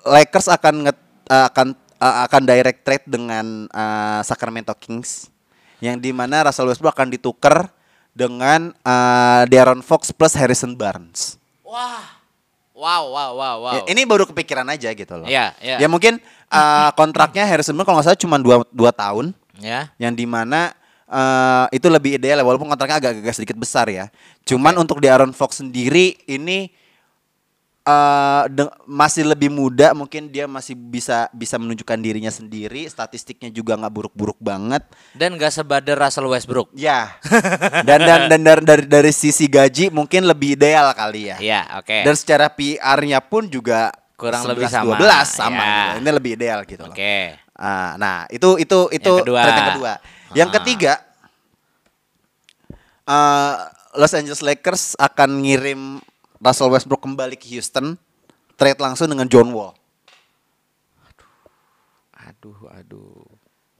[0.00, 0.94] Lakers akan nge,
[1.28, 1.66] ah, akan
[2.00, 5.28] ah, akan direct trade dengan ah, Sacramento Kings
[5.84, 7.68] yang di mana Russell Westbrook akan ditukar
[8.16, 11.36] dengan ah, De'Aaron Fox plus Harrison Barnes.
[11.62, 12.18] Wah.
[12.80, 13.74] Wow, wow, wow, wow.
[13.76, 15.28] Ya, ini baru kepikiran aja gitu loh.
[15.28, 15.76] Iya, iya.
[15.84, 16.16] Ya mungkin
[16.48, 19.92] ah, kontraknya Harrison Barnes kalau nggak salah cuma dua, dua tahun ya.
[20.00, 20.72] yang di mana
[21.10, 24.06] eh itu lebih ideal ya, walaupun kontraknya agak-agak sedikit besar ya.
[24.46, 26.70] Cuman untuk di Aaron Fox sendiri ini
[27.80, 33.74] eh de- masih lebih muda, mungkin dia masih bisa bisa menunjukkan dirinya sendiri, statistiknya juga
[33.74, 34.84] nggak buruk-buruk banget.
[35.16, 36.70] Dan gak sebader Russell Westbrook.
[36.76, 37.18] Ya.
[37.88, 41.36] dan dan dan dari, dari dari sisi gaji mungkin lebih ideal kali ya.
[41.40, 42.04] Iya, oke.
[42.04, 43.90] Dan secara PR-nya pun juga
[44.20, 44.94] Kurang 11, lebih sama.
[45.00, 45.64] 12 sama.
[45.64, 45.96] Ya.
[45.96, 46.92] Ini lebih ideal gitu loh.
[46.92, 47.40] Oke.
[47.56, 49.40] Ah, nah, itu itu itu Yang kedua.
[49.40, 49.92] yang kedua.
[50.32, 50.54] Yang Ah.
[50.60, 50.92] ketiga
[53.04, 53.54] eh,
[53.94, 55.98] Los Angeles Lakers akan ngirim
[56.38, 57.98] Russell Westbrook kembali ke Houston,
[58.54, 59.74] trade langsung dengan John Wall.
[62.14, 63.26] Aduh, aduh.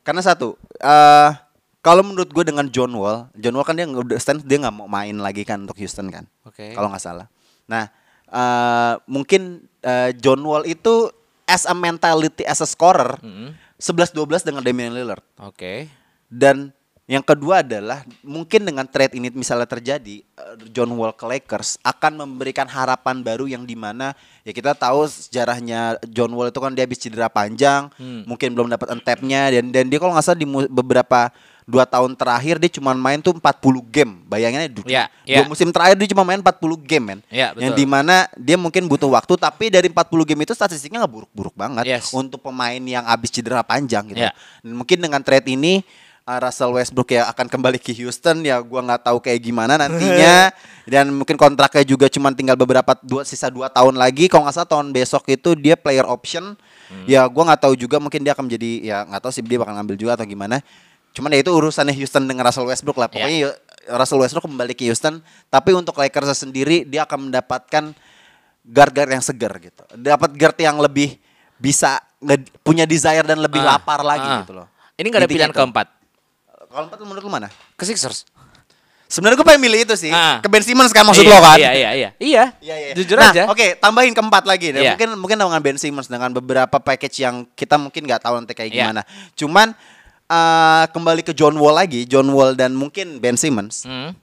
[0.03, 1.33] Karena satu, eh
[1.81, 4.85] Kalau menurut gue dengan John Wall, John Wall kan dia udah stand dia nggak mau
[4.85, 6.29] main lagi kan untuk Houston kan.
[6.45, 6.77] Oke.
[6.77, 7.25] Kalau nggak salah.
[7.65, 7.89] Nah,
[8.29, 11.09] eh, mungkin eh, John Wall itu
[11.49, 13.57] as a mentality as a scorer Mm-mm.
[13.81, 14.13] 11-12
[14.45, 15.25] dengan Damian Lillard.
[15.41, 15.89] Oke.
[16.31, 16.71] Dan
[17.05, 22.23] yang kedua adalah mungkin dengan trade ini misalnya terjadi eh, John Wall ke Lakers akan
[22.23, 26.87] memberikan harapan baru yang di mana ya kita tahu sejarahnya John Wall itu kan dia
[26.87, 28.23] habis cedera panjang, Hmm.
[28.25, 31.35] mungkin belum dapat untap-nya dan dan dia kalau nggak salah di beberapa
[31.67, 33.43] dua tahun terakhir dia cuma main tuh 40
[33.85, 34.23] game.
[34.27, 35.47] Bayangannya du- Ya, dua ya.
[35.47, 37.21] musim terakhir dia cuma main 40 game men.
[37.51, 37.59] Betul.
[37.59, 41.55] yang di mana dia mungkin butuh waktu tapi dari 40 game itu statistiknya nggak buruk-buruk
[41.55, 42.11] banget Yes.
[42.11, 44.23] untuk pemain yang habis cedera panjang gitu.
[44.63, 45.83] Dan mungkin dengan trade ini
[46.39, 48.47] Russell Westbrook ya akan kembali ke Houston.
[48.47, 50.55] Ya gua nggak tahu kayak gimana nantinya.
[50.93, 54.29] Dan mungkin kontraknya juga cuma tinggal beberapa dua sisa dua tahun lagi.
[54.29, 56.55] Kalau nggak salah tahun besok itu dia player option.
[57.09, 57.99] Ya gua nggak tahu juga.
[57.99, 60.63] Mungkin dia akan menjadi ya nggak tahu sih dia bakal ngambil juga atau gimana.
[61.11, 63.11] Cuman ya itu urusannya Houston dengan Russell Westbrook lah.
[63.11, 63.51] Pokoknya ya,
[63.99, 65.19] Russell Westbrook kembali ke Houston.
[65.51, 67.91] Tapi untuk Lakers sendiri dia akan mendapatkan
[68.63, 69.83] guard-guard yang segar gitu.
[69.97, 71.19] Dapat guard yang lebih
[71.59, 71.99] bisa
[72.61, 74.39] punya desire dan lebih Ah, lapar lagi ah.
[74.45, 74.67] gitu loh.
[75.01, 75.59] Ini nggak ada Intinya pilihan itu.
[75.59, 75.87] keempat.
[76.71, 77.51] Kalau empat menurut lu mana?
[77.75, 78.23] Ke Sixers.
[79.11, 80.15] Sebenarnya gue pengen milih itu sih.
[80.15, 80.39] Ah.
[80.39, 81.59] Ke Ben Simmons kan maksud Iya, lo kan?
[81.59, 82.11] Iya, iya, iya.
[82.23, 82.45] Iya.
[82.63, 82.93] Iya, iya.
[82.95, 83.43] Jujur nah, aja.
[83.51, 84.87] Oke, tambahin keempat lagi deh.
[84.87, 84.95] Iya.
[84.95, 88.71] Mungkin mungkin dengan Ben Simmons dengan beberapa package yang kita mungkin nggak tahu nanti kayak
[88.71, 88.87] Iya.
[88.87, 89.03] gimana.
[89.35, 89.75] Cuman
[90.31, 93.83] eh, kembali ke John Wall lagi, John Wall dan mungkin Ben Simmons.
[93.83, 94.15] Hmm.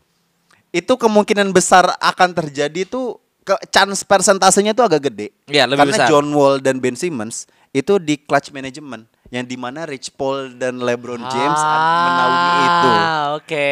[0.71, 5.35] Itu kemungkinan besar akan terjadi tuh ke chance persentasenya tuh agak gede.
[5.51, 6.07] Iya, lebih Karena besar.
[6.07, 7.43] John Wall dan Ben Simmons
[7.75, 12.89] itu di clutch management yang di mana Rich Paul dan LeBron James menaungi itu.
[12.89, 13.71] Ah, oke,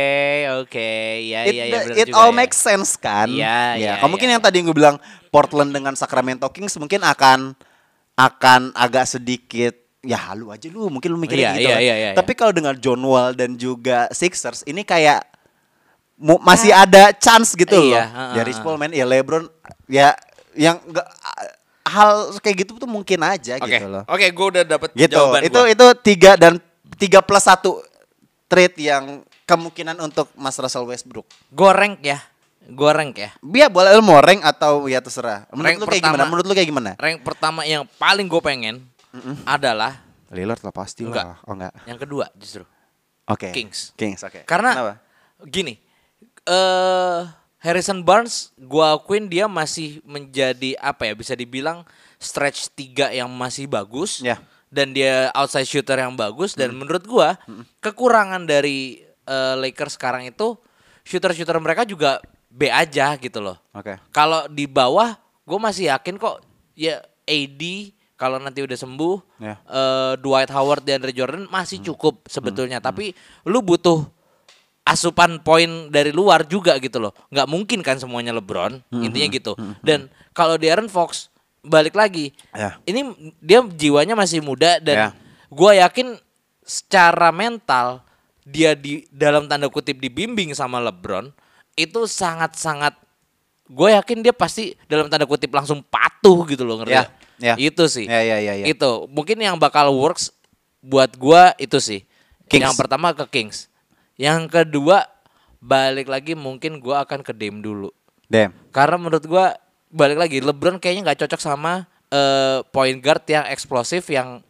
[0.64, 0.92] oke.
[1.24, 2.36] Ya, it, iya, benar it juga all ya.
[2.36, 3.28] makes sense kan?
[3.32, 3.80] Iya, ya.
[3.80, 4.36] iya, kalau mungkin iya.
[4.36, 5.00] yang tadi gue bilang
[5.32, 7.56] Portland dengan Sacramento Kings mungkin akan
[8.16, 11.82] akan agak sedikit ya halu aja lu mungkin lu mikirnya Iya, gitu iya, kan.
[11.82, 15.24] iya, iya, Tapi kalau dengan John Wall dan juga Sixers ini kayak
[16.16, 17.96] mu- masih ada chance gitu loh.
[17.96, 19.48] Iya, heeh, Ya Rich Paul main ya LeBron
[19.88, 20.16] ya
[20.56, 21.04] yang enggak
[21.86, 24.04] hal kayak gitu tuh mungkin aja Oke, gitu loh.
[24.04, 25.14] oke, gue udah dapet Gitu.
[25.14, 25.70] jawaban Itu gua.
[25.70, 26.58] itu tiga dan
[26.96, 27.86] tiga plus satu
[28.46, 31.26] trade yang kemungkinan untuk Mas Russell Westbrook.
[31.48, 32.18] Gue rank ya,
[32.64, 33.30] gue rank ya.
[33.40, 35.46] Biar boleh lu mau rank atau ya terserah.
[35.50, 36.10] Menurut Rank lu kayak pertama.
[36.12, 36.24] gimana?
[36.28, 36.92] Menurut lu kayak gimana?
[36.96, 38.76] Rank pertama yang paling gue pengen
[39.44, 41.24] adalah Lillard lah pasti Enggak.
[41.24, 41.38] lah.
[41.46, 41.74] Oh enggak.
[41.86, 42.66] yang kedua justru.
[43.26, 43.50] Oke.
[43.52, 43.94] Kings.
[43.94, 44.42] Kings, oke.
[44.44, 44.94] Karena Kenapa?
[45.44, 45.78] gini,
[46.44, 47.22] eh
[47.66, 51.18] Harrison Barnes, gua akuin dia masih menjadi apa ya?
[51.18, 51.82] Bisa dibilang
[52.22, 54.22] stretch tiga yang masih bagus.
[54.22, 54.38] Ya.
[54.70, 56.54] Dan dia outside shooter yang bagus.
[56.54, 57.42] Dan menurut gua
[57.82, 60.54] kekurangan dari eh, Lakers sekarang itu
[61.02, 63.58] shooter-shooter mereka juga B aja gitu loh.
[63.74, 63.98] Oke.
[64.14, 66.40] Kalau di bawah, gue masih yakin kok
[66.74, 67.62] ya AD
[68.16, 69.60] kalau nanti udah sembuh, Ya.
[69.60, 72.80] eh, Dwight Howard dan Andre Jordan masih cukup sebetulnya.
[72.80, 73.12] Tapi
[73.44, 74.08] lu butuh
[74.86, 77.12] asupan poin dari luar juga gitu loh.
[77.28, 79.54] Nggak mungkin kan semuanya LeBron, intinya gitu.
[79.82, 82.78] Dan kalau di Aaron Fox balik lagi, Ya.
[82.86, 83.02] ini
[83.42, 85.18] dia jiwanya masih muda dan
[85.48, 86.14] gue yakin
[86.62, 88.06] secara mental
[88.42, 91.34] dia di dalam tanda kutip dibimbing sama LeBron
[91.74, 92.94] itu sangat-sangat
[93.66, 97.10] gue yakin dia pasti dalam tanda kutip langsung patuh gitu loh ngerti Ya, nggak?
[97.42, 97.54] ya.
[97.60, 98.66] itu sih Ya, ya, ya, ya.
[98.66, 100.30] itu mungkin yang bakal works
[100.80, 102.06] buat gua itu sih
[102.46, 102.62] Kings.
[102.62, 103.66] yang pertama ke Kings
[104.16, 105.06] yang kedua
[105.60, 107.90] balik lagi mungkin gua akan ke Dame dulu
[108.30, 108.54] Damn.
[108.72, 109.56] karena menurut gua
[109.92, 114.44] balik lagi LeBron kayaknya nggak cocok sama eh, point guard yang eksplosif yang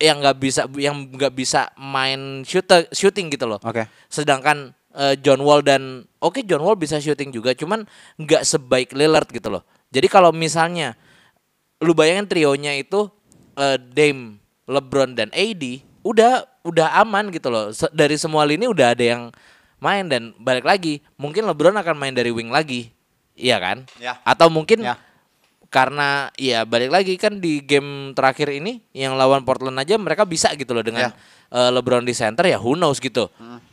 [0.00, 3.84] yang nggak bisa yang nggak bisa main shooter shooting gitu loh Oke.
[4.08, 7.84] sedangkan eh, John Wall dan oke John Wall bisa shooting juga cuman
[8.16, 9.62] nggak sebaik Lillard gitu loh
[9.92, 10.96] jadi kalau misalnya
[11.80, 13.12] lu bayangin trionya itu
[13.60, 14.40] eh, Dame
[14.70, 15.62] LeBron dan AD
[16.00, 19.22] udah udah aman gitu loh dari semua lini udah ada yang
[19.80, 22.92] main dan balik lagi mungkin LeBron akan main dari wing lagi
[23.32, 24.20] iya kan Ya.
[24.22, 25.00] atau mungkin Ya.
[25.72, 30.52] karena ya balik lagi kan di game terakhir ini yang lawan Portland aja mereka bisa
[30.52, 31.16] gitu loh dengan Ya.
[31.48, 33.30] eh, LeBron di center ya who knows gitu.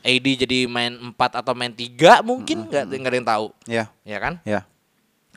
[0.07, 3.45] AD jadi main 4 atau main 3 mungkin nggak nggak ada yang tahu.
[3.67, 3.83] Ya.
[4.07, 4.39] Ya kan?
[4.47, 4.63] Ya.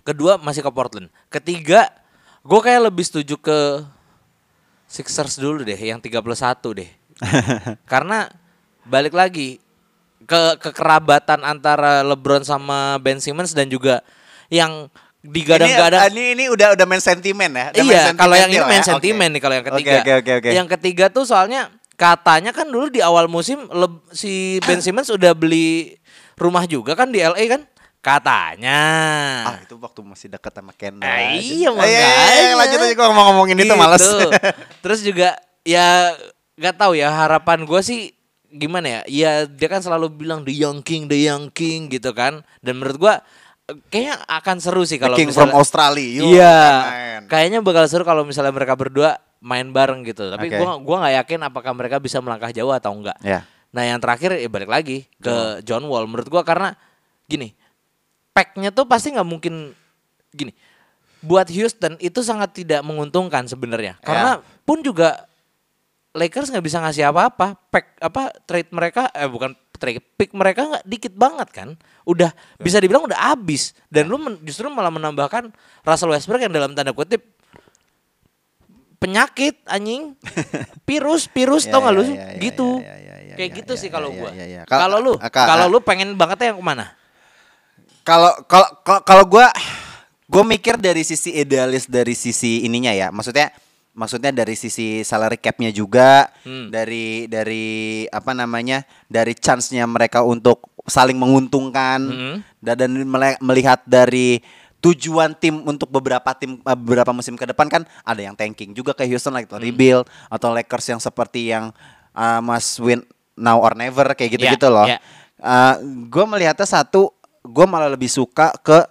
[0.07, 1.11] Kedua masih ke Portland.
[1.26, 1.90] Ketiga
[2.40, 3.82] gue kayak lebih setuju ke
[4.86, 6.22] Sixers dulu deh yang 31
[6.74, 6.90] deh.
[7.92, 8.28] Karena
[8.82, 9.60] balik lagi
[10.20, 14.00] ke kekerabatan antara LeBron sama Ben Simmons dan juga
[14.46, 14.86] yang
[15.20, 17.66] digadang-gadang Ini, ini, ini udah udah main sentimen ya.
[17.72, 18.88] Udah iya, kalau yang ini deal main ya?
[18.88, 19.34] sentimen Oke.
[19.34, 19.90] nih kalau yang ketiga.
[19.96, 20.48] Oke oke oke.
[20.50, 25.32] Yang ketiga tuh soalnya katanya kan dulu di awal musim Leb- si Ben Simmons udah
[25.32, 25.98] beli
[26.34, 27.62] rumah juga kan di LA kan?
[28.00, 28.80] Katanya.
[29.44, 31.04] Ah itu waktu masih dekat sama Kendall.
[31.04, 32.56] Ah, iya, Ah, iya, iya, makanya.
[32.56, 33.76] lanjut aja gua mau ngomongin itu Gitu.
[33.76, 34.04] males.
[34.82, 36.16] Terus juga ya
[36.61, 38.12] nggak tahu ya harapan gue sih
[38.50, 39.00] gimana ya?
[39.06, 42.42] Ya dia kan selalu bilang the young king, the young king gitu kan.
[42.58, 43.14] Dan menurut gua
[43.70, 46.08] eh, kayaknya akan seru sih kalau King from misalnya Australia.
[46.18, 46.58] yuk, Iya.
[46.90, 47.20] main.
[47.30, 50.34] Kayaknya bakal seru kalau misalnya mereka berdua main bareng gitu.
[50.34, 53.16] Tapi gua gua nggak yakin apakah mereka bisa melangkah jauh atau enggak.
[53.22, 53.46] Ya.
[53.70, 56.74] Nah, yang terakhir ya balik lagi ke John Wall menurut gua karena
[57.30, 57.54] gini.
[58.34, 59.70] Packnya tuh pasti nggak mungkin
[60.34, 60.50] gini.
[61.22, 63.94] Buat Houston itu sangat tidak menguntungkan sebenarnya.
[64.02, 65.29] Karena pun juga
[66.11, 67.54] Lakers nggak bisa ngasih apa-apa.
[67.70, 71.68] Pack apa trade mereka eh bukan trade pick mereka nggak dikit banget kan.
[72.02, 73.72] Udah bisa dibilang udah habis.
[73.86, 77.22] Dan lu men- justru malah menambahkan Russell Westbrook yang dalam tanda kutip
[78.98, 80.14] penyakit anjing.
[80.88, 82.02] Virus virus Ya, tau gak ya, lu?
[82.02, 82.68] ya, ya, gitu.
[82.82, 84.30] ya, ya, ya, kayak ya, gitu ya, sih ya, kalau ya, gua.
[84.34, 84.62] ya, ya.
[84.66, 86.86] Ka- kalau lu Ka- kalau lu pengen bangetnya yang ke mana?
[88.02, 89.46] Kalau kalau kalau- kalau gue
[90.26, 93.54] gue mikir dari sisi idealis dari sisi ininya ya, maksudnya
[94.01, 96.72] maksudnya dari sisi salary capnya juga, Hmm.
[96.72, 97.66] dari dari
[98.09, 102.36] apa namanya dari chance-nya mereka untuk saling menguntungkan Hmm.
[102.64, 102.90] dan, dan
[103.38, 104.40] melihat dari
[104.80, 108.96] tujuan tim untuk beberapa tim eh, beberapa musim ke depan kan ada yang tanking juga
[108.96, 109.61] kayak Houston like Hmm.
[109.61, 111.68] rebuild atau Lakers yang seperti yang
[112.16, 113.05] uh, must win
[113.36, 114.88] now or never kayak gitu-gitu Ya, loh.
[114.88, 114.98] ya.
[116.09, 118.84] gue melihatnya satu, gue malah lebih suka ke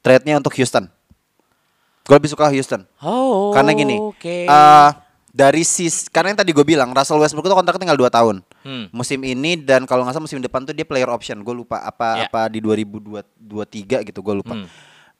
[0.00, 0.84] trade-nya untuk Houston.
[2.04, 2.84] Gue lebih suka Houston.
[3.00, 4.90] oh Karena gini, oke eh,
[5.28, 8.36] dari sis, karena yang tadi gue bilang Russell Westbrook itu kontraknya tinggal 2 tahun.
[8.62, 8.86] Hmm.
[8.90, 11.40] Musim ini dan kalau nggak salah musim depan tuh dia player option.
[11.40, 12.24] Gue lupa apa Ya.
[12.28, 14.54] apa di 2023 gitu, gue lupa.
[14.54, 14.66] Hmm.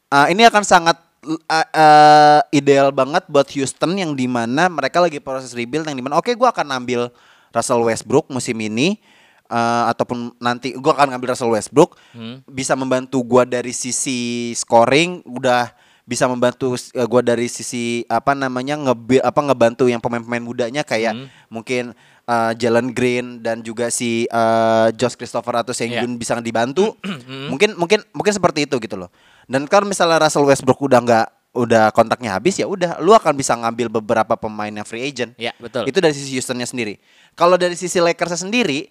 [0.06, 5.18] Eh, ini akan sangat eh, eh, ideal banget buat Houston yang di mana mereka lagi
[5.18, 7.08] proses rebuild yang di mana oke gue akan ambil
[7.50, 9.00] Russell Westbrook musim ini
[9.44, 12.44] eh, ataupun nanti gue akan ngambil Russell Westbrook Hmm.
[12.46, 15.72] bisa membantu gue dari sisi scoring udah
[16.04, 21.12] bisa membantu eh, gua dari sisi apa namanya nge apa ngebantu yang pemain-pemain mudanya kayak
[21.12, 21.26] Hmm.
[21.48, 26.04] mungkin eh, Jalen Green dan juga si eh, Josh Christopher atau Iya.
[26.04, 27.48] Sengun bisa dibantu Hmm.
[27.48, 29.08] mungkin mungkin mungkin seperti itu gitu loh
[29.44, 33.54] dan kalau misalnya Russell Westbrook udah nggak udah kontraknya habis ya udah lu akan bisa
[33.54, 35.86] ngambil beberapa pemain yang free agent Ya, betul.
[35.86, 36.98] itu dari sisi Houstonnya sendiri
[37.32, 38.90] kalau dari sisi Lakersnya sendiri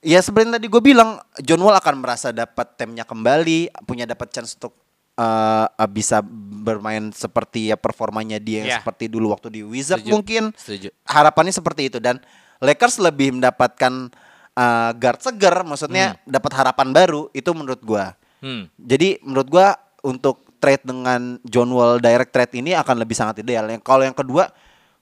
[0.00, 4.56] ya seperti tadi gue bilang John Wall akan merasa dapat timnya kembali punya dapat chance
[4.56, 4.72] untuk
[5.18, 6.22] eh, eh, bisa
[6.58, 8.78] bermain seperti ya performanya dia yang Ya.
[8.78, 10.14] seperti dulu waktu di Wizards Setuju.
[10.14, 10.88] mungkin Setuju.
[11.04, 12.22] harapannya seperti itu dan
[12.58, 14.10] Lakers lebih mendapatkan
[14.54, 18.70] eh, guard seger maksudnya dapat harapan baru itu menurut gua Hmm.
[18.74, 23.66] jadi menurut gua untuk trade dengan John Wall direct trade ini akan lebih sangat ideal.
[23.66, 24.50] Yang kalau yang kedua,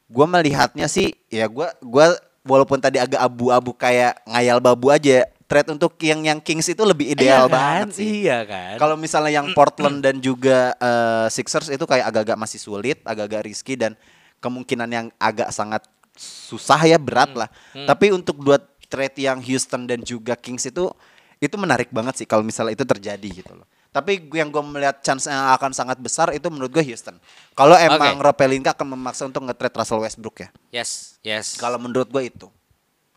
[0.06, 5.70] gua melihatnya sih ya gua gua walaupun tadi agak abu-abu kayak ngayal babu aja, trade
[5.70, 7.54] untuk yang yang Kings itu lebih ideal Iya kan?
[7.54, 8.06] banget sih.
[8.22, 8.74] Iya kan?
[8.76, 13.74] Kalau misalnya yang Portland dan juga eh, Sixers itu kayak agak-agak masih sulit, agak-agak risky
[13.74, 13.94] dan
[14.38, 15.86] kemungkinan yang agak sangat
[16.16, 17.40] susah ya berat Hmm.
[17.42, 17.48] lah.
[17.84, 20.90] Tapi untuk dua trade yang Houston dan juga Kings itu
[21.36, 23.66] itu menarik banget sih kalau misalnya itu terjadi gitu loh.
[23.90, 27.16] Tapi yang gue melihat chance yang akan sangat besar itu menurut gue Houston.
[27.52, 28.24] Kalau emang Oke.
[28.24, 30.48] Rob Pelinka akan memaksa untuk nge-trade Russell Westbrook ya.
[30.70, 31.56] yes, yes.
[31.56, 32.48] Kalau menurut gue itu.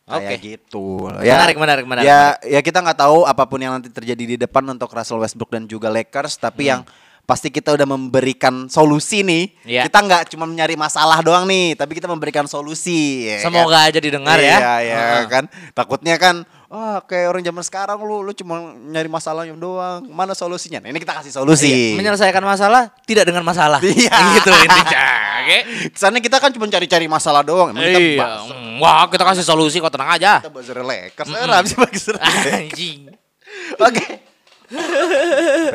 [0.10, 0.50] Kayak Oke.
[0.58, 1.06] gitu.
[1.06, 4.66] Menarik, menarik, menarik, Ya, ya kita nggak tahu apa pun yang nanti terjadi di depan
[4.66, 6.82] untuk Russell Westbrook dan juga Lakers, tapi yang
[7.30, 9.54] pasti kita udah memberikan solusi nih.
[9.54, 9.70] Hmm.
[9.70, 9.82] Iya.
[9.86, 13.30] Kita nggak cuma mencari masalah doang nih, tapi kita memberikan solusi.
[13.30, 13.54] ya kan?
[13.54, 14.58] Semoga aja didengar ya.
[14.58, 15.24] Iya, iya Heeh.
[15.30, 15.44] kan.
[15.78, 20.06] Takutnya kan Wah kayak orang zaman sekarang lu lu cuma nyari masalahnya doang.
[20.06, 20.78] Mana solusinya?
[20.78, 21.66] Nah, ini kita kasih solusi.
[21.66, 23.82] Iya, Menyelesaikan masalah tidak dengan masalah.
[23.82, 24.14] Iya.
[24.38, 25.02] gitu intinya.
[25.42, 25.58] Oke.
[25.98, 27.74] Kesannya kita kan cuma cari-cari masalah doang.
[27.74, 28.22] Emang kita Iya.
[28.22, 30.46] bahas- Mm, Wah, kita kasih solusi kok tenang aja.
[30.46, 31.28] kita bahas Lakers.
[31.28, 32.06] Eh, habis bahas.
[32.54, 33.00] Anjing.
[33.90, 34.06] Oke.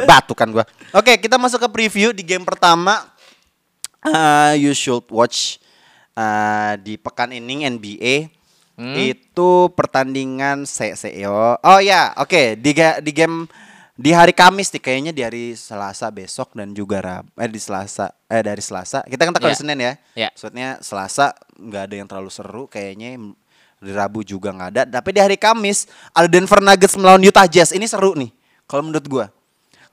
[0.06, 0.62] Batu kan gua.
[0.94, 3.02] Oke, kita masuk ke preview di game pertama.
[3.98, 5.58] Uh, you should watch
[6.14, 8.30] uh, di pekan ini NBA.
[8.76, 11.54] Itu pertandingan CEO.
[11.56, 13.46] Oh ya, oke di ga- di game
[13.94, 18.10] di hari Kamis nih kayaknya di hari Selasa besok dan juga Rab eh di Selasa
[18.26, 19.06] eh dari Selasa.
[19.06, 19.58] Kita kan tanggal Ya.
[19.58, 19.92] Senin ya.
[20.18, 20.28] Ya.
[20.30, 23.14] Maksudnya Selasa nggak ada yang terlalu seru kayaknya
[23.78, 24.82] di Rabu juga nggak ada.
[24.90, 27.70] Tapi di hari Kamis ada Denver Nuggets melawan Utah Jazz.
[27.70, 28.34] Ini seru nih
[28.66, 29.26] kalau menurut gua.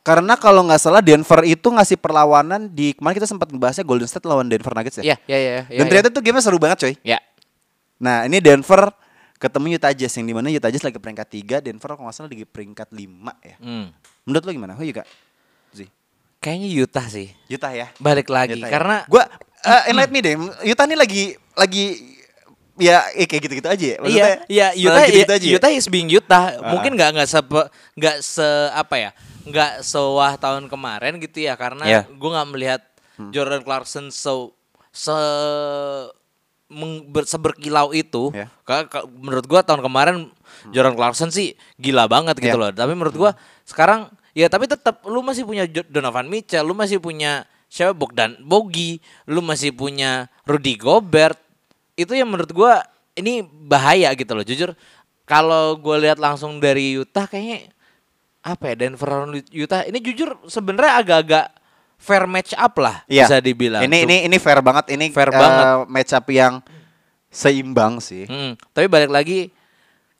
[0.01, 4.25] Karena kalau nggak salah Denver itu ngasih perlawanan di kemarin kita sempat ngebahasnya Golden State
[4.25, 5.13] lawan Denver Nuggets ya.
[5.13, 5.61] Iya, iya, iya.
[5.69, 6.93] iya, Dan ternyata tuh game seru banget coy.
[7.05, 7.21] Ya.
[8.01, 8.89] Nah ini Denver
[9.37, 12.29] ketemu Utah Jazz yang di mana Utah Jazz lagi peringkat 3 Denver kalau nggak salah
[12.29, 12.97] lagi peringkat 5
[13.45, 13.55] ya.
[13.61, 13.87] Hmm.
[14.25, 14.73] Menurut lo gimana?
[14.73, 15.05] Oh juga
[15.69, 15.85] Zi.
[16.41, 17.29] Kayaknya Utah sih.
[17.47, 17.87] Utah ya.
[18.01, 18.73] Balik lagi Utah ya.
[18.73, 19.23] karena gua
[19.61, 20.33] uh, enlight me deh.
[20.65, 21.23] Utah ini lagi
[21.53, 21.85] lagi
[22.81, 23.97] ya eh, kayak gitu-gitu aja ya.
[24.01, 25.53] Iya, iya Utah gitu-gitu aja ya?
[25.61, 26.57] Utah is being Utah.
[26.57, 26.73] Ah.
[26.73, 27.61] Mungkin nggak nggak sepe
[27.97, 29.11] nggak se apa ya?
[29.41, 32.01] nggak sewah tahun kemarin gitu ya karena Iya.
[32.05, 32.81] gue nggak melihat
[33.33, 34.53] Jordan Clarkson so
[34.93, 36.20] se ber-
[37.27, 38.31] seberkilau itu.
[38.31, 38.47] Ya.
[38.63, 40.15] Ka- ka- menurut gua tahun kemarin
[40.71, 42.61] Jordan Clarkson sih gila banget gitu Ya.
[42.61, 42.71] loh.
[42.71, 43.31] Tapi menurut gua
[43.67, 48.99] sekarang ya tapi tetap lu masih punya Donovan Mitchell, lu masih punya siapa Bogdan Bogi,
[49.27, 51.39] lu masih punya Rudy Gobert.
[51.99, 52.81] Itu yang menurut gua
[53.13, 54.43] ini bahaya gitu loh.
[54.47, 54.71] Jujur
[55.27, 57.71] kalau gua lihat langsung dari Utah kayaknya
[58.41, 61.45] apa ya Denver Utah ini jujur sebenarnya agak-agak
[62.01, 63.23] fair match up lah Iya.
[63.23, 63.81] bisa dibilang.
[63.81, 64.03] Ini Tuh.
[64.03, 65.65] ini ini fair banget ini Fair eh, banget.
[65.87, 66.53] match up yang
[67.27, 68.25] seimbang sih.
[68.25, 69.53] Hmm, tapi balik lagi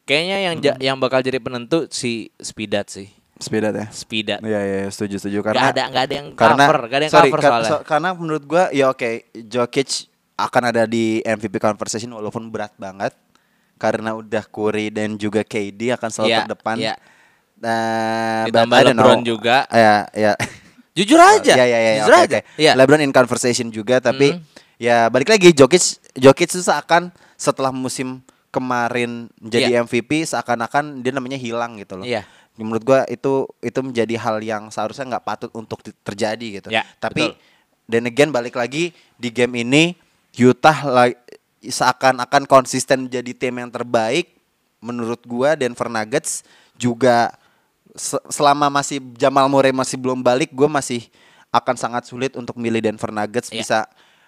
[0.04, 3.10] kayaknya yang ja- yang bakal jadi penentu si Spidat sih.
[3.36, 3.88] Speedat ya.
[3.90, 4.40] Spidat.
[4.40, 7.12] Iya iya setuju setuju Gak karena ada nggak ada yang karena cover, gak ada yang
[7.12, 7.72] sorry, cover ka- soalnya.
[7.72, 9.90] so- karena menurut gua ya oke Jokic
[10.38, 13.18] akan ada di MVP conversation walaupun berat banget
[13.76, 16.76] karena udah Curry dan juga KD akan selalu Iya, terdepan.
[16.78, 16.94] iya.
[17.58, 19.26] Nah, Ditambah LeBron know.
[19.28, 19.66] juga.
[19.70, 20.34] Ya, ya.
[20.92, 21.54] Jujur aja.
[21.54, 22.38] Ya, ya, ya, Jujur oke, aja.
[22.38, 22.40] oke.
[22.56, 22.72] Iya.
[22.76, 24.42] LeBron in conversation juga tapi Mhm.
[24.76, 25.84] ya balik lagi Jokic
[26.14, 28.20] Jokic itu seakan setelah musim
[28.50, 29.82] kemarin menjadi Iya.
[29.82, 32.04] MVP seakan-akan dia namanya hilang gitu loh.
[32.04, 32.28] Iya.
[32.54, 36.68] Menurut gua itu itu menjadi hal yang seharusnya nggak patut untuk di- terjadi gitu.
[36.68, 37.40] Ya, Tapi betul.
[37.88, 39.96] dan again balik lagi di game ini
[40.34, 40.76] Utah
[41.62, 44.34] seakan-akan konsisten menjadi tim yang terbaik
[44.80, 46.42] menurut gua Denver Nuggets
[46.74, 47.32] juga
[48.28, 51.06] selama masih Jamal Murray masih belum balik gue masih
[51.50, 53.60] akan sangat sulit untuk milih Denver Nuggets Iya.
[53.60, 53.80] bisa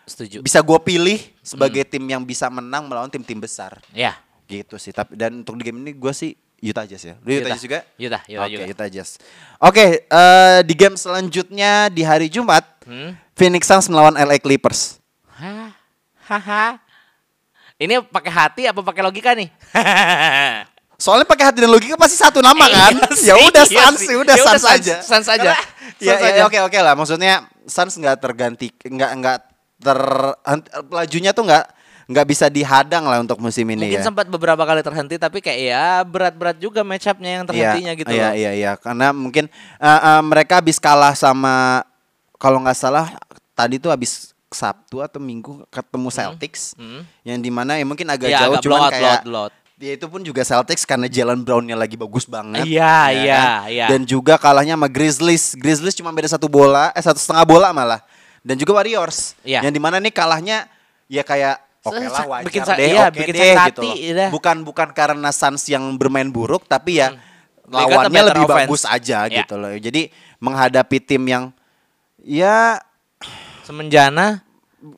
[0.03, 0.38] Setuju.
[0.39, 4.20] bisa gue pilih sebagai tim yang bisa menang melawan tim-tim besar Ya.
[4.45, 7.39] gitu sih tapi dan untuk di game ini gue sih Utah Jazz ya Lu Utah,
[7.39, 7.49] Utah.
[7.49, 8.64] Jazz juga Utah, Utah Oke, juga.
[8.70, 9.09] Utah Jazz
[9.57, 13.16] oke eh, di game selanjutnya di hari Jumat Hmm.
[13.32, 14.99] Phoenix Suns melawan LA Clippers
[15.34, 15.72] Hah?
[16.24, 16.76] Haha.
[17.76, 19.47] Ini pakai hati apa pakai logika nih?
[21.04, 24.08] soalnya pakai hati dan logika pasti satu nama kan Iya sih, ya udah iya sih.
[24.08, 25.51] sih udah Ya udah Suns Suns, aja Suns aja.
[25.51, 26.41] Karena- Suns ya, ya, aja.
[26.47, 27.34] oke oke lah maksudnya
[27.66, 29.38] Suns nggak terganti nggak nggak
[29.78, 29.99] ter
[30.41, 31.64] hent- lajunya tuh nggak
[32.06, 35.60] nggak bisa dihadang lah untuk musim ini Mungkin ya sempat beberapa kali terhenti tapi kayak
[35.62, 38.34] ya berat-berat juga match up-nya yang terhentinya Iya, gitu iya, loh.
[38.34, 39.47] Iya, iya, Karena mungkin
[39.78, 41.84] eh, eh, mereka habis kalah sama
[42.36, 43.08] kalau nggak salah
[43.54, 47.01] tadi tuh habis Sabtu atau Minggu ketemu Celtics, Hmm.
[47.24, 49.54] yang di mana ya mungkin agak Iya, jauh, agak cuman blowout, kayak blowout, blowout.
[49.84, 52.63] Dia itu pun juga Celtics karena Jalen Brownnya lagi bagus banget.
[52.63, 53.51] Iya, ya iya, kan?
[53.67, 53.86] iya.
[53.91, 57.99] Dan juga kalahnya sama Grizzlies, Grizzlies cuma beda satu bola, eh satu setengah bola malah.
[58.39, 59.59] Dan juga Warriors, Iya.
[59.59, 60.71] yang di mana nih kalahnya
[61.05, 63.95] ya kayak Oke lah Sak- wajar bikin deh, iya, oke bikin deh gitu hati, loh.
[64.15, 64.29] udah.
[64.31, 68.59] Bukan bukan karena Suns yang bermain buruk, tapi ya a lawannya lebih offense.
[68.63, 69.43] bagus aja Ya.
[69.43, 69.67] gitu loh.
[69.75, 70.07] Jadi
[70.39, 71.51] menghadapi tim yang
[72.17, 72.79] ya
[73.63, 74.39] Semenjana.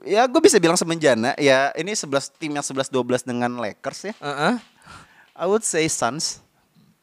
[0.01, 4.13] ya gue bisa bilang semenjana ya ini 11 tim yang 11 12 dengan Lakers ya.
[4.17, 4.53] Heeh.
[5.35, 6.39] I would say Suns.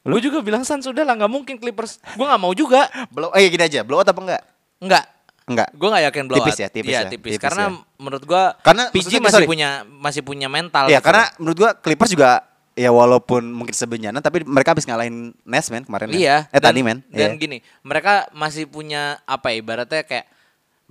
[0.01, 2.01] Gue juga bilang Suns udah lah nggak mungkin Clippers.
[2.11, 2.89] Gue nggak mau juga.
[3.07, 4.41] Blow eh gini aja, blowout apa enggak?
[4.79, 5.05] Enggak.
[5.43, 5.69] Enggak.
[5.71, 6.43] Gue nggak yakin blowout.
[6.43, 7.31] Tipis ya, tipis Iya, ya, tipis.
[7.31, 7.79] tipis Karena ya.
[7.97, 9.47] menurut gue Karena PG masih sorry.
[9.47, 10.87] punya masih punya mental.
[10.87, 11.07] Ya gitu.
[11.07, 12.29] karena menurut gua Clippers juga
[12.73, 16.09] ya walaupun mungkin sebenarnya tapi mereka habis ngalahin Nets men kemarin.
[16.09, 16.49] Iya.
[16.49, 16.99] Eh dan- tadi men.
[17.07, 17.39] Dan Iya.
[17.39, 20.25] gini, mereka masih punya apa ya, ibaratnya kayak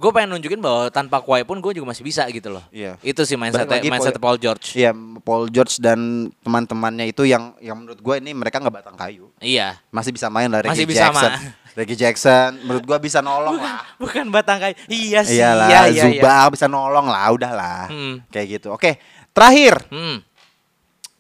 [0.03, 2.65] gue pengen nunjukin bahwa tanpa Kawhi pun gue juga masih bisa gitu loh.
[2.69, 2.99] Iya.
[2.99, 4.75] Itu sih mindset mindset Paul- Paul George.
[4.75, 4.91] Iya,
[5.23, 5.99] Paul George dan
[6.43, 9.31] teman-temannya itu yang yang menurut gua ini mereka nggak batang kayu.
[9.39, 9.79] Iya.
[9.89, 11.31] Masih bisa main lah Reggie Masih bisa Jackson.
[11.31, 11.41] ma-
[11.79, 13.81] Reggie Jackson menurut gua bisa nolong lah.
[13.97, 14.75] Bukan batang kayu.
[14.87, 15.39] Iya sih.
[15.39, 16.05] Iyalah, iya, iya, iya.
[16.19, 17.87] Zubac bisa nolong lah, udahlah.
[17.87, 18.15] Hmm.
[18.29, 18.69] Kayak gitu.
[18.71, 18.99] Oke,
[19.31, 20.19] terakhir Hmm.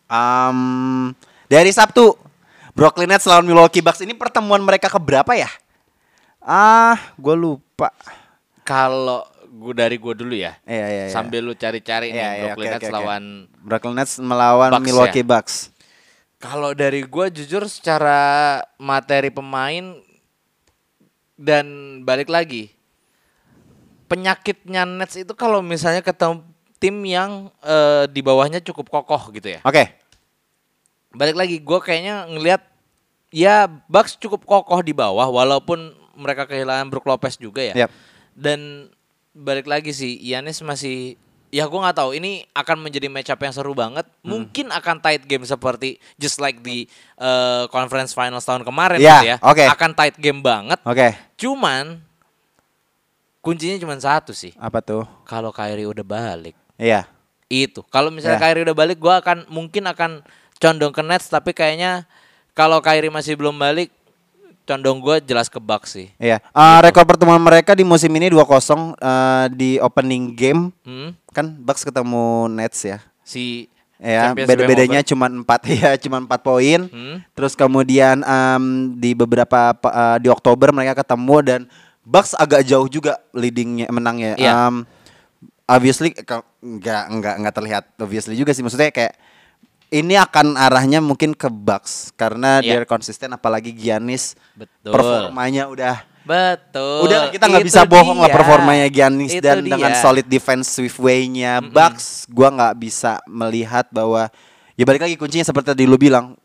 [0.06, 0.58] um,
[1.46, 2.18] dari Sabtu
[2.72, 5.48] Brooklyn Nets lawan Milwaukee Bucks ini pertemuan mereka keberapa ya?
[6.38, 7.92] Ah, gue lupa.
[8.62, 10.56] Kalau gue dari gue dulu ya.
[10.64, 11.12] Iya, iya, iya.
[11.12, 12.94] Sambil lu cari-cari Iya, nih iya, Brooklyn oke, Nets oke.
[12.94, 13.22] lawan
[13.60, 15.28] Brooklyn Nets melawan Bucks Milwaukee ya?
[15.28, 15.54] Bucks.
[16.42, 18.20] Kalau dari gue jujur secara
[18.80, 19.94] materi pemain
[21.38, 21.66] dan
[22.02, 22.74] balik lagi
[24.10, 26.44] penyakitnya Nets itu kalau misalnya ketemu
[26.82, 29.60] tim yang eh, di bawahnya cukup kokoh gitu ya.
[29.62, 29.88] Oke.
[31.12, 32.62] Balik lagi gue kayaknya ngelihat
[33.32, 37.86] ya Bucks cukup kokoh di bawah walaupun mereka kehilangan Brook Lopez juga ya.
[37.86, 37.90] Yap.
[38.32, 38.88] Dan
[39.32, 41.16] balik lagi sih Yanis masih
[41.52, 44.08] ya gue nggak tahu ini akan menjadi match up yang seru banget.
[44.20, 44.28] Hmm.
[44.40, 49.28] Mungkin akan tight game seperti just like di eh, conference finals tahun kemarin Ya, gitu
[49.32, 49.36] ya.
[49.44, 49.64] oke.
[49.68, 50.80] Akan tight game banget.
[50.82, 51.12] Oke.
[51.36, 52.00] Cuman
[53.42, 54.54] kuncinya cuma satu sih.
[54.56, 55.04] Apa tuh?
[55.26, 57.04] Kalau Kyrie udah balik Iya.
[57.52, 57.84] itu.
[57.92, 58.44] Kalau misalnya Ya.
[58.48, 60.24] Kyrie udah balik, gua akan mungkin akan
[60.56, 61.28] condong ke Nets.
[61.28, 62.08] Tapi kayaknya
[62.56, 63.92] kalau Kyrie masih belum balik,
[64.62, 66.08] condong gua jelas ke Bucks sih.
[66.16, 66.38] Iya.
[66.38, 71.12] Eh, rekor pertemuan mereka di musim ini 2-0 eh, di opening game Hmm?
[71.28, 72.98] kan Bucks ketemu Nets ya.
[73.22, 73.66] Si
[74.02, 75.46] Ya, beda-bedanya cuma 4
[75.78, 76.90] ya, cuma 4 poin.
[76.90, 77.22] Hmm.
[77.32, 78.64] Terus kemudian em,
[78.98, 81.60] di beberapa pa- eh, di Oktober mereka ketemu dan
[82.02, 84.34] Bucks agak jauh juga leadingnya menangnya.
[84.34, 84.50] Iya.
[84.66, 84.82] Em,
[85.64, 89.14] obviously nggak nggak nggak terlihat obviously juga sih maksudnya kayak
[89.93, 92.80] ini akan arahnya mungkin ke Bucks karena Iya.
[92.80, 94.88] dia konsisten apalagi Giannis Betul.
[94.90, 97.05] performanya udah Betul.
[97.05, 98.36] udah kita nggak bisa bohong lah dia.
[98.40, 99.76] performanya Giannis Itu dan dia.
[99.76, 100.66] dengan solid defense
[100.97, 104.32] way-nya Bucks gua nggak bisa melihat bahwa
[104.72, 106.40] ya balik lagi kuncinya seperti tadi lu bilang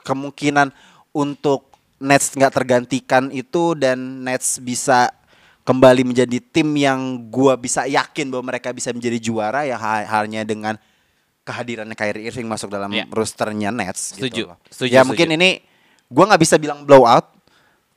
[0.00, 0.70] kemungkinan
[1.10, 5.08] untuk Nets nggak tergantikan itu dan Nets bisa
[5.64, 10.44] kembali menjadi tim yang gua bisa yakin bahwa mereka bisa menjadi juara ya ha- hanya
[10.44, 10.76] dengan
[11.44, 13.04] kehadirannya Kyrie Irving masuk dalam Ya.
[13.06, 14.58] rosternya Nets Setuju, gitu loh.
[14.66, 15.08] setuju, ya setuju.
[15.08, 15.50] mungkin ini
[16.06, 17.30] gua nggak bisa bilang blowout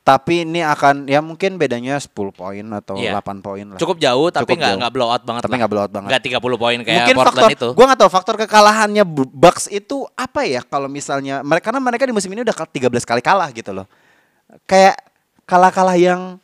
[0.00, 3.12] tapi ini akan ya mungkin bedanya 10 poin atau Iya.
[3.12, 3.76] 8 poin lah.
[3.76, 6.08] Cukup jauh tapi nggak nggak blow out banget Tapi nggak blow out banget.
[6.08, 7.68] Nggak 30 poin kayak mungkin Portland faktor itu.
[7.72, 12.04] gua nggak tahu faktor kekalahannya Bu- Bucks itu apa ya kalau misalnya mereka karena mereka
[12.04, 13.84] di musim ini udah ke- 13 kali kalah gitu loh.
[14.64, 14.96] Kayak
[15.44, 16.40] kalah-kalah yang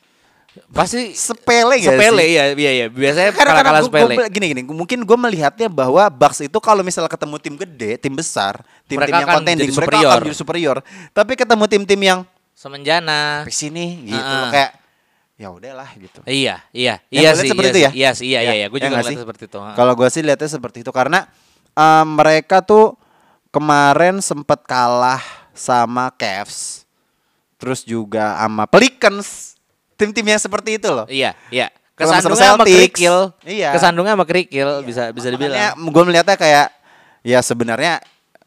[0.71, 2.33] Pasti sepele gak sepele sih?
[2.33, 2.87] ya, iya iya.
[2.87, 4.15] Biasanya Karena, gua- sepele.
[4.15, 8.15] gua- gini gini, mungkin gue melihatnya bahwa Bucks itu kalau misalnya ketemu tim gede, tim
[8.15, 10.13] besar, tim-tim Mereka yang contending, jadi mereka superior.
[10.15, 10.77] akan jadi superior.
[11.11, 12.21] Tapi ketemu tim-tim yang
[12.55, 13.43] Semenjana.
[13.43, 14.41] di sini gitu Ah.
[14.41, 14.71] loh, kayak
[15.35, 16.21] ya udahlah gitu.
[16.23, 17.91] Iya, iya, iya sih, seperti iya itu ya?
[17.91, 18.67] Iya sih, iya, iya, iya.
[18.71, 19.19] Gue Ya juga sih?
[19.19, 19.59] seperti itu.
[19.59, 21.27] Kalau gue sih lihatnya seperti itu karena
[21.73, 22.95] eh, mereka tuh
[23.51, 25.19] kemarin sempat kalah
[25.51, 26.87] sama Cavs,
[27.57, 29.54] terus juga sama Pelicans,
[29.95, 31.07] tim-tim yang seperti itu loh.
[31.07, 31.68] Iya, iya.
[31.95, 33.16] Kesandungnya sama kerikil.
[33.47, 33.70] iya.
[33.70, 35.78] Kesandungnya sama kerikil bisa bisa dibilang.
[35.78, 36.66] gue melihatnya kayak
[37.22, 38.03] ya sebenarnya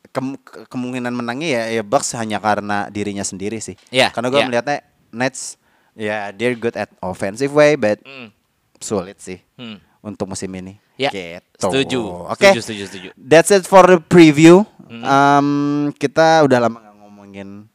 [0.09, 3.79] ke- kemungkinan menangnya ya ya Bucks hanya karena dirinya sendiri sih.
[3.87, 4.47] Iya, Karena gue iya.
[4.47, 4.77] melihatnya
[5.09, 5.55] Nets
[5.93, 8.29] ya they're good at offensive way but Hmm.
[8.77, 9.79] sulit sih Hmm.
[10.01, 10.75] untuk musim ini.
[10.97, 11.45] Ya, Gitu.
[11.57, 12.01] setuju.
[12.27, 12.49] Oke.
[12.49, 13.09] Setuju, setuju, setuju.
[13.15, 14.65] That's it for the preview.
[14.83, 15.03] Hmm.
[15.03, 15.47] Um,
[15.93, 17.69] kita udah lama gak ngomongin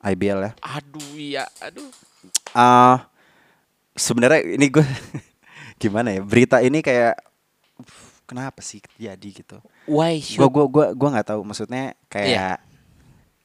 [0.00, 0.52] IBL ya.
[0.60, 1.86] Aduh, iya, aduh.
[2.52, 3.00] Uh,
[3.92, 4.84] sebenarnya ini gue
[5.82, 7.16] gimana ya berita ini kayak
[8.24, 9.60] kenapa sih jadi gitu.
[9.84, 12.60] Why Gue gua gua gua nggak tahu maksudnya kayak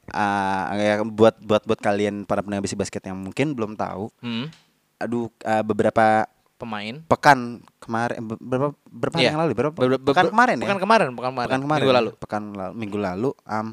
[0.08, 4.08] uh, ya buat buat buat kalian para pendengar bisi basket yang mungkin belum tahu.
[4.18, 4.48] Hmm,
[4.98, 6.24] Aduh uh, beberapa
[6.58, 9.30] pemain pekan kemarin be- berapa berapa Iya.
[9.30, 11.46] yang lalu berapa Be- be- pekan be- kemarin ya Pekan kemarin, pekan kemarin.
[11.46, 12.10] pekan kemarin Minggu lalu.
[12.18, 13.66] pekan lalu minggu lalu um,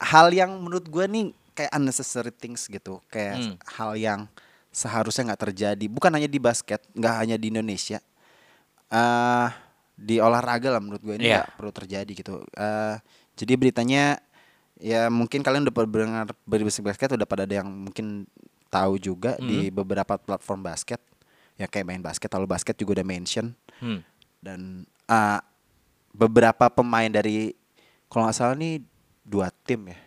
[0.00, 1.24] hal yang menurut gue nih
[1.56, 3.56] kayak unnecessary things gitu kayak Hmm.
[3.64, 4.20] hal yang
[4.68, 7.96] seharusnya nggak terjadi bukan hanya di basket nggak hanya di Indonesia
[8.86, 9.48] eh
[9.96, 11.40] di olahraga lah menurut gue ini Iya.
[11.40, 12.96] nggak perlu terjadi gitu Eh
[13.34, 14.20] jadi beritanya
[14.76, 18.28] ya mungkin kalian udah pernah dengar berbisik basket udah pada ada yang mungkin
[18.68, 19.74] tahu juga di Hmm.
[19.74, 21.00] beberapa platform basket
[21.56, 24.04] ya kayak main basket kalau basket juga udah mention Hmm.
[24.38, 25.40] dan uh,
[26.12, 27.56] beberapa pemain dari
[28.06, 28.84] kalau nggak salah nih
[29.20, 29.98] dua tim ya.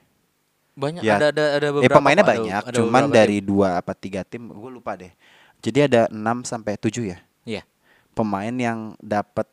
[0.80, 1.19] Banyak Ya.
[1.19, 1.95] ada ada ada Eh beberapa.
[1.99, 5.11] pemainnya kok, ada- banyak, ada cuman beberapa dari dua apa tiga tim, gue lupa deh.
[5.59, 7.27] Jadi ada 6 sampai 7 ya tim.
[7.45, 7.63] Iya.
[8.09, 9.43] pemain yang dapat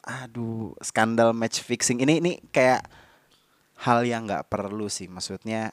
[0.00, 2.82] aduh skandal match fixing ini ini kayak
[3.78, 5.70] hal yang nggak perlu sih maksudnya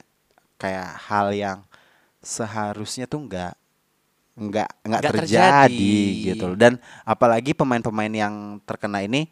[0.56, 1.58] kayak hal yang
[2.20, 3.54] seharusnya tuh nggak
[4.36, 6.24] nggak nggak terjadi, terjadi.
[6.24, 9.26] gitu loh dan apalagi pemain-pemain yang terkena ini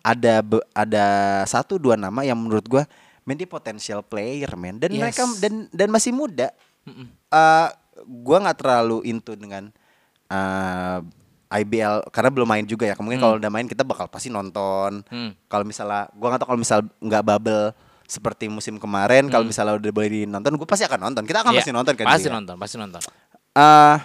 [0.00, 1.06] ada be- ada
[1.44, 2.84] satu dua nama yang menurut gua
[3.26, 5.00] men dia potensial player men dan Yes.
[5.02, 6.48] mereka dan dan masih muda
[6.86, 7.10] Mm-mm.
[7.10, 7.68] eh
[8.06, 9.68] gua nggak terlalu into dengan
[10.26, 10.98] eh
[11.46, 12.98] IBL karena belum main juga ya.
[12.98, 15.06] Mungkin kalau udah main kita bakal pasti nonton.
[15.06, 15.30] Hmm.
[15.46, 17.70] Kalau misalnya gua nggak tahu kalau misal nggak bubble
[18.06, 21.26] seperti musim kemarin, kalau misalnya udah boleh nonton, gue pasti akan nonton.
[21.26, 22.06] Kita akan Iya, pasti nonton kan.
[22.06, 22.34] Pasti Dia?
[22.38, 23.00] nonton, pasti nonton.
[23.58, 23.96] Eh,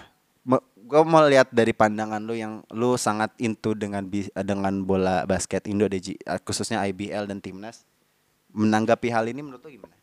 [0.91, 4.03] gue mau lihat dari pandangan lu yang lu sangat into dengan
[4.41, 5.86] dengan bola basket Indo
[6.43, 7.86] khususnya IBL dan timnas.
[8.52, 9.95] Menanggapi hal ini menurut lu gimana?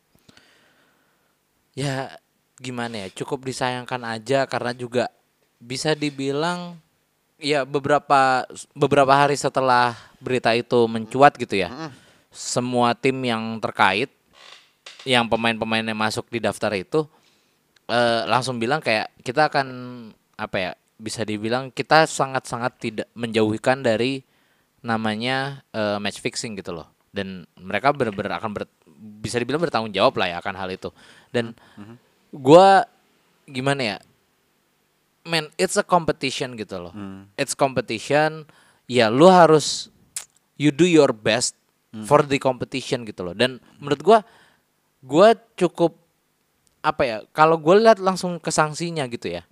[1.77, 2.17] Ya
[2.59, 3.09] gimana ya?
[3.13, 5.13] Cukup disayangkan aja karena juga
[5.59, 6.79] bisa dibilang
[7.39, 11.95] ya beberapa beberapa hari setelah berita itu mencuat gitu ya
[12.35, 14.11] semua tim yang terkait
[15.07, 17.07] yang pemain-pemainnya masuk di daftar itu
[17.87, 19.67] eh, langsung bilang kayak kita akan
[20.35, 24.27] apa ya bisa dibilang kita sangat-sangat tidak menjauhkan dari
[24.83, 28.71] namanya eh, match fixing gitu loh dan mereka benar-benar akan ber-
[29.19, 30.95] bisa dibilang bertanggung jawab lah ya akan hal itu.
[31.35, 31.59] Dan
[32.31, 32.87] gua
[33.51, 33.97] gimana ya
[35.27, 36.95] man it's a competition gitu loh.
[37.35, 38.47] It's competition
[38.87, 39.91] ya lu harus
[40.55, 41.59] you do your best
[42.07, 43.35] for the competition gitu loh.
[43.35, 44.19] Dan menurut gua
[45.03, 45.99] gua cukup
[46.79, 49.43] apa ya kalau gue lihat langsung ke sanksinya gitu ya.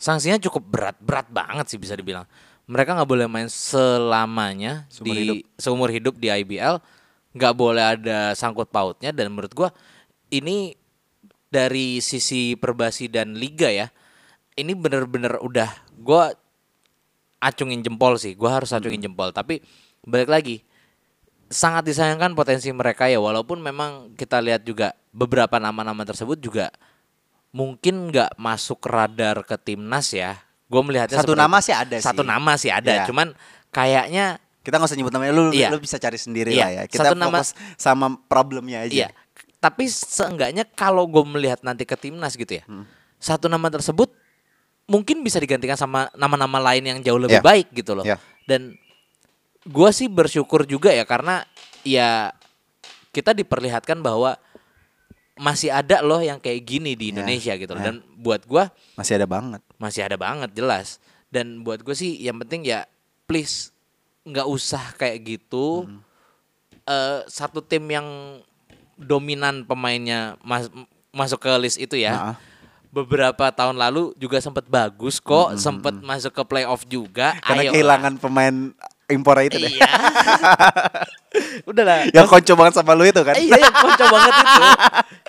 [0.00, 2.24] Sanksinya cukup berat berat banget sih bisa dibilang
[2.70, 5.36] mereka nggak boleh main selamanya Seumur di hidup.
[5.58, 6.78] seumur hidup di IBL
[7.34, 9.74] nggak boleh ada sangkut pautnya dan menurut gua
[10.30, 10.78] ini
[11.50, 13.90] dari sisi perbasi dan liga ya
[14.54, 16.30] ini bener-bener udah gua
[17.40, 18.36] acungin jempol sih.
[18.36, 19.32] Gua harus acungin jempol.
[19.32, 19.64] Tapi
[20.04, 20.56] balik lagi
[21.50, 26.70] sangat disayangkan potensi mereka ya walaupun memang kita lihat juga beberapa nama-nama tersebut juga
[27.50, 30.38] mungkin nggak masuk radar ke timnas ya.
[30.70, 31.66] Gue melihatnya Satu nama itu.
[31.66, 32.06] sih ada sih.
[32.06, 33.04] Satu nama sih ada, Iya.
[33.10, 33.34] cuman
[33.68, 35.72] kayaknya Kita nggak usah nyebut namanya lu Iya.
[35.72, 36.60] lu bisa cari sendiri Iya.
[36.62, 36.82] lah ya.
[36.84, 38.92] Kita Satu nama- fokus sama problemnya aja.
[38.92, 39.08] Iya.
[39.56, 42.84] Tapi seenggaknya kalau gue melihat nanti ke timnas gitu ya, Hmm.
[43.16, 44.12] satu nama tersebut
[44.84, 47.42] mungkin bisa digantikan sama nama-nama lain yang jauh lebih Iya.
[47.42, 48.04] baik gitu loh.
[48.04, 48.20] Iya.
[48.44, 48.76] Dan
[49.62, 51.40] gue sih bersyukur juga ya karena
[51.80, 52.28] ya
[53.10, 54.36] kita diperlihatkan bahwa
[55.36, 57.12] masih ada loh yang kayak gini di Iya.
[57.16, 57.80] Indonesia gitu loh.
[57.80, 57.88] Iya.
[57.88, 59.64] Dan buat gue Masih ada banget.
[59.80, 61.00] Masih ada banget jelas.
[61.32, 62.84] Dan buat gue sih yang penting ya
[63.24, 63.72] please
[64.28, 65.88] nggak usah kayak gitu.
[65.88, 66.04] Hmm.
[66.84, 68.06] Eh, satu tim yang
[69.00, 70.70] dominan pemainnya mas-
[71.10, 72.12] masuk ke list itu ya.
[72.12, 72.36] Nah,
[72.90, 77.38] Beberapa tahun lalu juga sempat bagus kok, sempat masuk ke playoff juga.
[77.38, 78.56] Hmm, karena Ayo kehilangan pemain
[79.10, 79.70] impor itu deh.
[79.70, 79.90] Iya.
[81.70, 82.10] Udahlah.
[82.10, 83.34] Yang kocok banget sama lu itu kan.
[83.38, 84.60] Iya, yang kocok banget itu.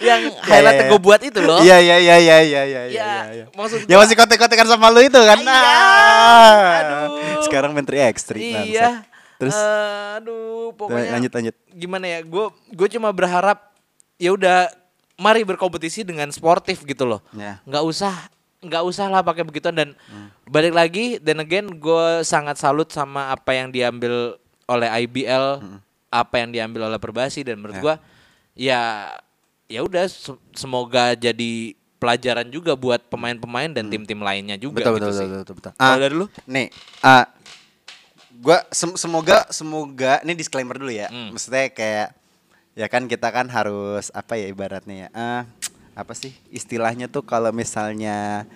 [0.01, 1.05] Yang Iya, highlight iya, yang gue iya.
[1.05, 1.59] buat itu loh.
[1.61, 3.45] Iya iya iya iya iya iya Ya, iya.
[3.53, 5.37] maksud Yang masih kontek-kontekan sama lu itu kan.
[5.37, 5.45] Iya.
[5.45, 6.79] Nah.
[6.81, 7.41] Aduh.
[7.45, 9.05] Sekarang menteri X3 Iya.
[9.37, 9.57] Terus
[10.17, 11.55] aduh, pokoknya lanjut lanjut.
[11.73, 12.19] gimana ya?
[12.21, 13.73] Gue gue cuma berharap
[14.17, 14.69] ya udah
[15.17, 17.21] mari berkompetisi dengan sportif gitu loh.
[17.33, 17.57] Ya.
[17.65, 18.13] Nggak usah
[18.61, 20.29] nggak usah lah pakai begituan dan Hmm.
[20.45, 25.59] balik lagi dan again gue sangat salut sama apa yang diambil oleh IBL,
[26.07, 27.81] apa yang diambil oleh Perbasi dan menurut Hmm.
[27.81, 27.85] Ya.
[27.87, 27.95] gua
[28.53, 28.81] ya
[29.65, 34.87] ya udah se- semoga jadi pelajaran juga buat pemain-pemain dan tim-tim lainnya juga Hmm.
[34.87, 35.27] Betul gitu betul, sih.
[35.27, 35.71] betul betul betul.
[35.73, 36.25] Kalau Ah, dari lu?
[36.45, 36.67] Nih,
[36.99, 37.25] ah
[38.35, 41.07] gua sem- semoga semoga ini disclaimer dulu ya.
[41.07, 41.29] Hmm.
[41.31, 42.09] Maksudnya kayak
[42.73, 45.09] ya kan kita kan harus apa ya ibaratnya ya.
[45.11, 45.41] Ah,
[45.91, 48.47] apa sih istilahnya tuh kalau misalnya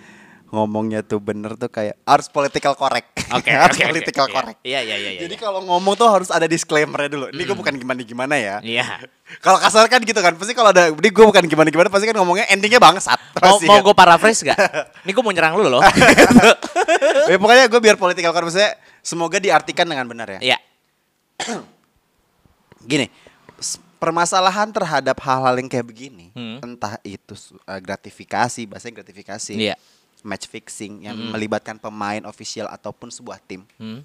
[0.54, 3.12] ngomongnya tuh bener tuh kayak harus political correct.
[3.34, 3.92] Oke, harus oke, oke.
[3.92, 4.60] political Iya, correct.
[4.62, 5.22] Iya, iya, iya, iya.
[5.26, 7.26] Jadi kalau ngomong tuh harus ada disclaimernya dulu.
[7.34, 8.56] Ini gue bukan gimana-gimana ya.
[8.64, 8.86] Iya.
[9.46, 12.46] Kalau kasar kan gitu kan, pasti kalau ada, ini gue bukan gimana-gimana, pasti kan ngomongnya
[12.46, 13.18] endingnya bangsat.
[13.42, 13.86] Mau, mau kan.
[13.90, 14.54] gue paraphrase gak?
[15.02, 15.82] Ini gue mau nyerang lu loh.
[17.26, 20.54] Ya, pokoknya gue biar political correct, maksudnya semoga diartikan dengan benar ya.
[20.54, 20.58] Iya.
[22.94, 23.10] Gini,
[23.96, 26.60] permasalahan terhadap hal-hal yang kayak begini, Hmm.
[26.62, 29.76] entah itu uh, gratifikasi, bahasanya gratifikasi, Iya.
[30.22, 31.32] match fixing yang Mm-mm.
[31.32, 34.02] melibatkan pemain official ataupun sebuah tim, Hmm.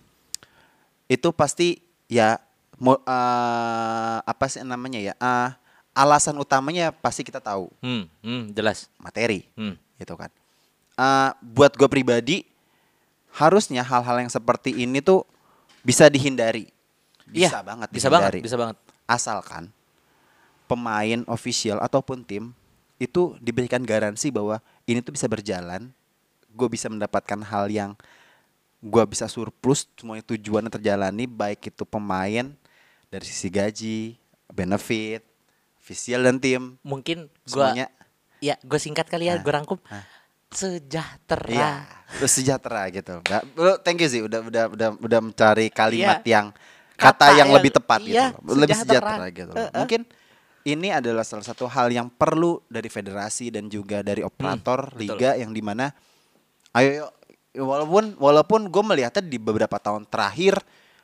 [1.06, 2.38] itu pasti ya
[2.76, 5.14] mo- uh, apa sih namanya ya?
[5.14, 5.50] uh,
[5.92, 8.06] alasan utamanya pasti kita tahu Hmm.
[8.20, 8.42] Hmm.
[8.50, 8.86] Jelas.
[8.96, 9.74] materi, Hmm.
[9.96, 10.30] gitu kan.
[10.94, 12.44] Uh, buat gue pribadi,
[13.32, 15.24] harusnya hal-hal yang seperti ini tuh
[15.80, 16.68] bisa dihindari.
[17.24, 18.30] Bisa Iya, banget Bisa banget.
[18.34, 18.40] dihindari.
[18.42, 18.76] Bisa banget.
[19.06, 19.72] Asalkan
[20.70, 22.54] pemain official ataupun tim
[23.02, 25.90] itu diberikan garansi bahwa ini tuh bisa berjalan,
[26.46, 27.90] gue bisa mendapatkan hal yang
[28.78, 32.46] gue bisa surplus, semuanya tujuannya terjalani, baik itu pemain
[33.10, 34.14] dari sisi gaji,
[34.46, 35.26] benefit,
[35.82, 37.90] official dan tim, Mungkin gue semuanya
[38.38, 39.78] ya gue singkat kali ya, Nah, gue rangkum.
[39.90, 40.04] nah.
[40.50, 41.46] Sejahtera.
[41.46, 41.70] Iya,
[42.18, 43.22] terus sejahtera gitu.
[43.86, 46.30] Thank you sih udah udah udah udah mencari kalimat Iya.
[46.42, 46.46] yang
[46.98, 48.42] kata, Kata yang yang- lebih tepat iya, gitu.
[48.44, 48.58] loh.
[48.58, 48.98] Lebih sejahtera.
[49.14, 49.50] sejahtera gitu.
[49.54, 49.56] loh.
[49.56, 49.78] Eh, eh.
[49.78, 50.00] Mungkin
[50.62, 55.00] ini adalah salah satu hal yang perlu dari federasi dan juga dari operator betul.
[55.00, 55.88] liga yang di mana
[56.72, 57.08] ayo
[57.52, 60.60] walaupun walaupun gue melihatnya di beberapa tahun terakhir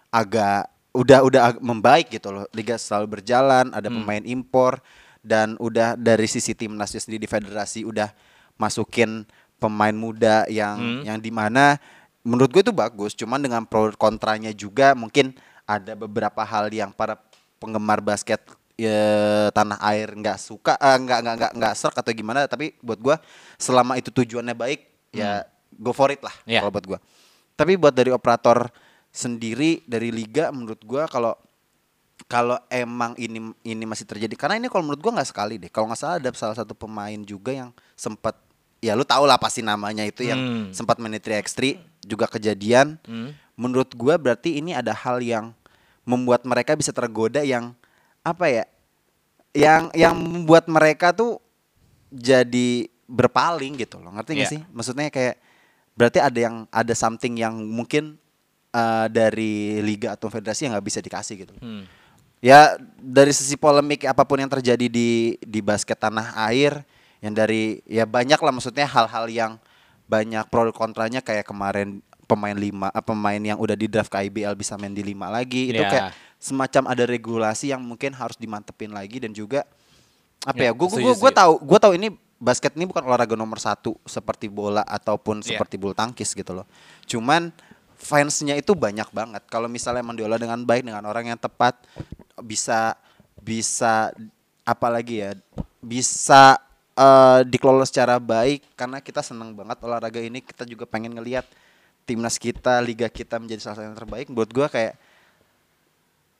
[0.09, 4.01] agak udah udah ag- membaik gitu loh liga selalu berjalan ada Hmm.
[4.01, 4.79] pemain impor
[5.21, 8.15] dan udah dari sisi timnasnya sendiri di federasi udah
[8.55, 9.27] masukin
[9.57, 11.03] pemain muda yang Hmm.
[11.05, 11.77] yang di mana
[12.23, 15.35] menurut gue itu bagus cuman dengan pro kontranya juga mungkin
[15.65, 17.19] ada beberapa hal yang para
[17.59, 18.39] penggemar basket
[18.77, 19.03] ya,
[19.51, 23.17] tanah air nggak suka eh, nggak nggak nggak nggak serk atau gimana tapi buat gue
[23.57, 26.61] selama itu tujuannya baik ya go for it lah Iya.
[26.61, 26.99] kalau buat gue
[27.53, 28.69] tapi buat dari operator
[29.09, 31.33] sendiri dari liga menurut gue kalau
[32.25, 35.89] kalau emang ini ini masih terjadi karena ini kalau menurut gua nggak sekali deh kalau
[35.89, 38.33] nggak salah ada salah satu pemain juga yang sempat
[38.81, 40.65] ya lu tau lah pasti namanya itu yang Hmm.
[40.73, 43.37] sempat main di 3x3 juga kejadian Hmm.
[43.55, 45.53] menurut gua berarti ini ada hal yang
[46.05, 47.77] membuat mereka bisa tergoda yang
[48.27, 48.65] apa ya
[49.55, 51.39] yang yang membuat mereka tuh
[52.11, 54.55] jadi berpaling gitu loh ngerti nggak Iya.
[54.59, 55.39] sih maksudnya kayak
[55.95, 58.19] berarti ada yang ada something yang mungkin
[58.69, 61.87] eh, dari liga atau federasi yang nggak bisa dikasih gitu Hmm.
[62.39, 66.83] ya dari sisi polemik apa pun yang terjadi di di basket tanah air
[67.19, 69.53] yang dari ya banyak lah maksudnya hal-hal yang
[70.05, 74.53] banyak pro kontranya kayak kemarin pemain lima eh, pemain yang udah di draft ke IBL
[74.53, 75.89] bisa main di lima lagi itu Ya.
[75.89, 76.07] kayak
[76.47, 79.67] semacam ada regulasi yang mungkin harus dimantepin lagi dan juga
[80.47, 83.59] apa ya Ya, gue gue gue tahu gue tahu ini basket ini bukan olahraga nomor
[83.59, 85.59] satu seperti bola ataupun Ya.
[85.59, 86.67] seperti bulu tangkis gitu loh
[87.11, 87.51] cuman
[87.97, 89.43] fansnya itu banyak banget.
[89.49, 91.81] Kalau misalnya emang diolah dengan baik dengan orang yang tepat
[92.45, 92.93] bisa
[93.41, 94.13] bisa
[94.69, 95.33] apalagi ya
[95.81, 96.61] bisa
[96.93, 101.49] eh, dikelola secara baik karena kita senang banget olahraga ini kita juga pengen ngelihat
[102.05, 104.95] timnas kita liga kita menjadi salah satu yang terbaik buat gua kayak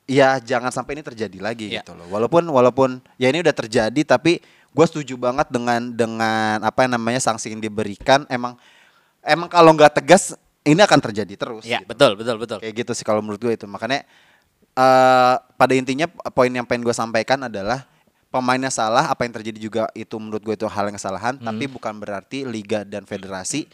[0.07, 1.83] ya jangan sampai ini terjadi lagi Ya.
[1.83, 4.39] gitu loh walaupun walaupun ya ini udah terjadi tapi
[4.71, 8.55] gua setuju banget dengan dengan apa yang namanya sanksi yang diberikan emang
[9.21, 11.91] emang kalau nggak tegas ini akan terjadi terus Ya, gitu.
[11.95, 12.59] betul, betul, betul.
[12.59, 13.67] Kayak gitu sih kalau menurut gue itu.
[13.67, 14.03] Makanya
[14.75, 17.87] eh pada intinya poin yang pengen gue sampaikan adalah
[18.29, 21.47] pemainnya salah, apa yang terjadi juga itu menurut gue itu hal yang kesalahan, Hmm.
[21.47, 23.71] tapi bukan berarti liga dan federasi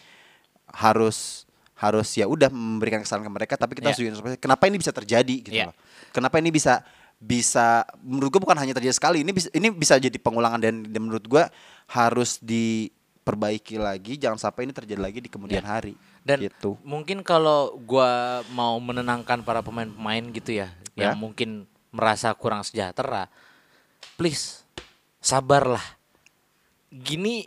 [0.68, 3.96] harus harus ya udah memberikan kesalahan ke mereka, tapi kita Ya.
[3.98, 5.72] harus kenapa ini bisa terjadi gitu Ya.
[5.72, 5.76] loh.
[6.12, 6.84] Kenapa ini bisa
[7.16, 11.00] bisa menurut gue bukan hanya terjadi sekali, ini bisa ini bisa jadi pengulangan dan, dan
[11.00, 11.44] menurut gue
[11.88, 15.70] harus diperbaiki lagi, jangan sampai ini terjadi lagi di kemudian Ya.
[15.78, 15.94] hari.
[16.22, 16.78] Dan gitu.
[16.86, 21.10] mungkin kalau gua mau menenangkan para pemain-pemain gitu ya, Ya.
[21.10, 23.26] yang mungkin merasa kurang sejahtera,
[24.14, 24.62] please
[25.18, 25.82] sabarlah.
[26.90, 27.46] Gini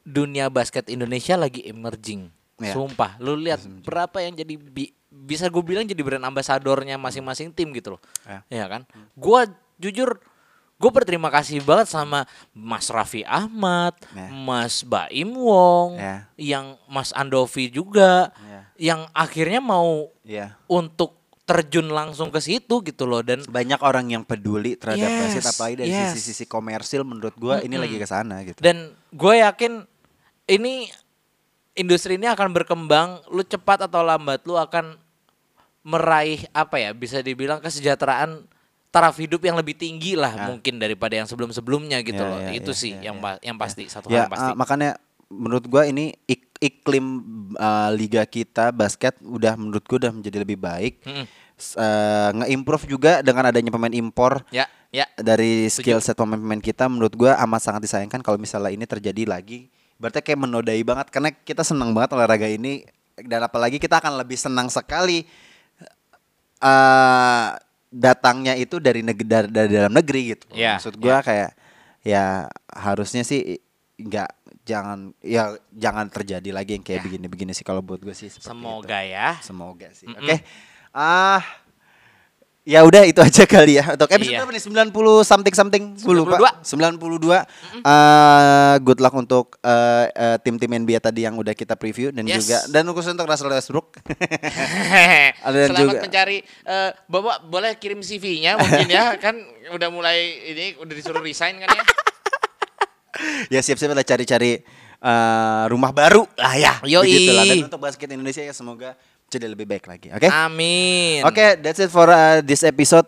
[0.00, 2.28] dunia basket Indonesia lagi emerging.
[2.60, 2.76] Ya.
[2.76, 4.92] Sumpah, lu lihat berapa yang jadi bi-
[5.30, 8.02] bisa gue bilang jadi brand ambasadornya masing-masing tim gitu loh.
[8.26, 8.42] Ya.
[8.50, 8.82] Ya kan?
[9.14, 9.46] Gua
[9.78, 10.18] jujur
[10.80, 14.32] gue berterima kasih banget sama Mas Raffi Ahmad, Ya.
[14.32, 16.26] Mas Baim Wong, Ya.
[16.34, 18.60] yang Mas Andovi juga, Ya.
[18.80, 20.56] yang akhirnya mau Iya.
[20.66, 25.46] untuk terjun langsung ke situ gitu loh dan banyak orang yang peduli terhadap Yes, basket
[25.50, 26.14] apalagi dari yes.
[26.14, 28.62] sisi-sisi komersil menurut gua ini lagi ke sana gitu.
[28.62, 29.82] dan gue yakin
[30.46, 30.86] ini
[31.74, 34.94] industri ini akan berkembang lu cepat atau lambat lu akan
[35.80, 38.44] meraih apa ya bisa dibilang kesejahteraan
[38.90, 40.44] taraf hidup yang lebih tinggi lah Ya.
[40.46, 43.38] mungkin daripada yang sebelum-sebelumnya gitu Ya, loh ya, itu ya, sih ya, yang ya.
[43.40, 44.90] yang pasti satu ya hal yang pasti uh, makanya
[45.30, 47.06] menurut gua ini ik- iklim
[47.54, 51.00] uh, liga kita basket udah menurut gua udah menjadi lebih baik.
[51.06, 51.24] Mm-mm.
[51.54, 56.90] S- uh, nge-improve juga dengan adanya pemain impor ya ya dari skill set pemain-pemain kita
[56.90, 59.70] menurut gua amat sangat disayangkan kalau misalnya ini terjadi lagi.
[59.96, 62.82] Berarti kayak menodai banget karena kita senang banget olahraga ini
[63.22, 65.28] dan apalagi kita akan lebih senang sekali
[66.60, 67.48] eh
[67.90, 70.46] datangnya itu dari negeri dari, dari dalam negeri gitu.
[70.52, 71.56] Ya, Maksud gua kayak
[72.00, 73.58] ya harusnya sih
[73.98, 74.30] nggak
[74.64, 77.04] jangan ya jangan terjadi lagi yang kayak Ya.
[77.04, 79.12] begini-begini sih kalau buat gue sih semoga itu.
[79.12, 80.06] ya Semoga sih.
[80.06, 80.22] Mm-mm.
[80.22, 80.36] Oke.
[80.90, 81.42] Ah
[82.60, 83.96] Ya udah itu aja kali ya.
[83.96, 84.44] Untuk episode Iya.
[84.44, 84.62] berapa nih?
[84.92, 84.92] 90
[85.24, 85.82] something something.
[85.96, 86.60] Gue lupa.
[86.60, 87.40] 92.
[87.80, 92.44] Eh, good luck untuk eh, eh, tim-tim NBA tadi yang udah kita preview dan Yes.
[92.44, 93.96] juga dan khusus untuk Russell Westbrook.
[95.50, 99.34] Dan Selamat juga- mencari eh, Bapak boleh kirim CV-nya mungkin ya kan
[99.70, 101.84] udah mulai ini udah disuruh resign kan ya.
[103.56, 104.60] ya siap-siap lah cari-cari
[105.00, 106.72] eh, rumah baru lah ya.
[106.84, 107.08] Yoi.
[107.08, 107.44] Begitulah.
[107.46, 108.94] Dan untuk basket Indonesia ya semoga
[109.30, 110.10] jadi lebih baik lagi.
[110.10, 110.26] Oke.
[110.26, 111.22] Amin.
[111.22, 113.06] Oke, that's it for uh, this episode.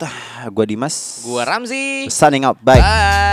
[0.54, 1.26] Gua Dimas.
[1.26, 2.06] Gua Ramzi.
[2.06, 2.56] signing out.
[2.62, 2.78] Bye.
[2.78, 3.31] Bye.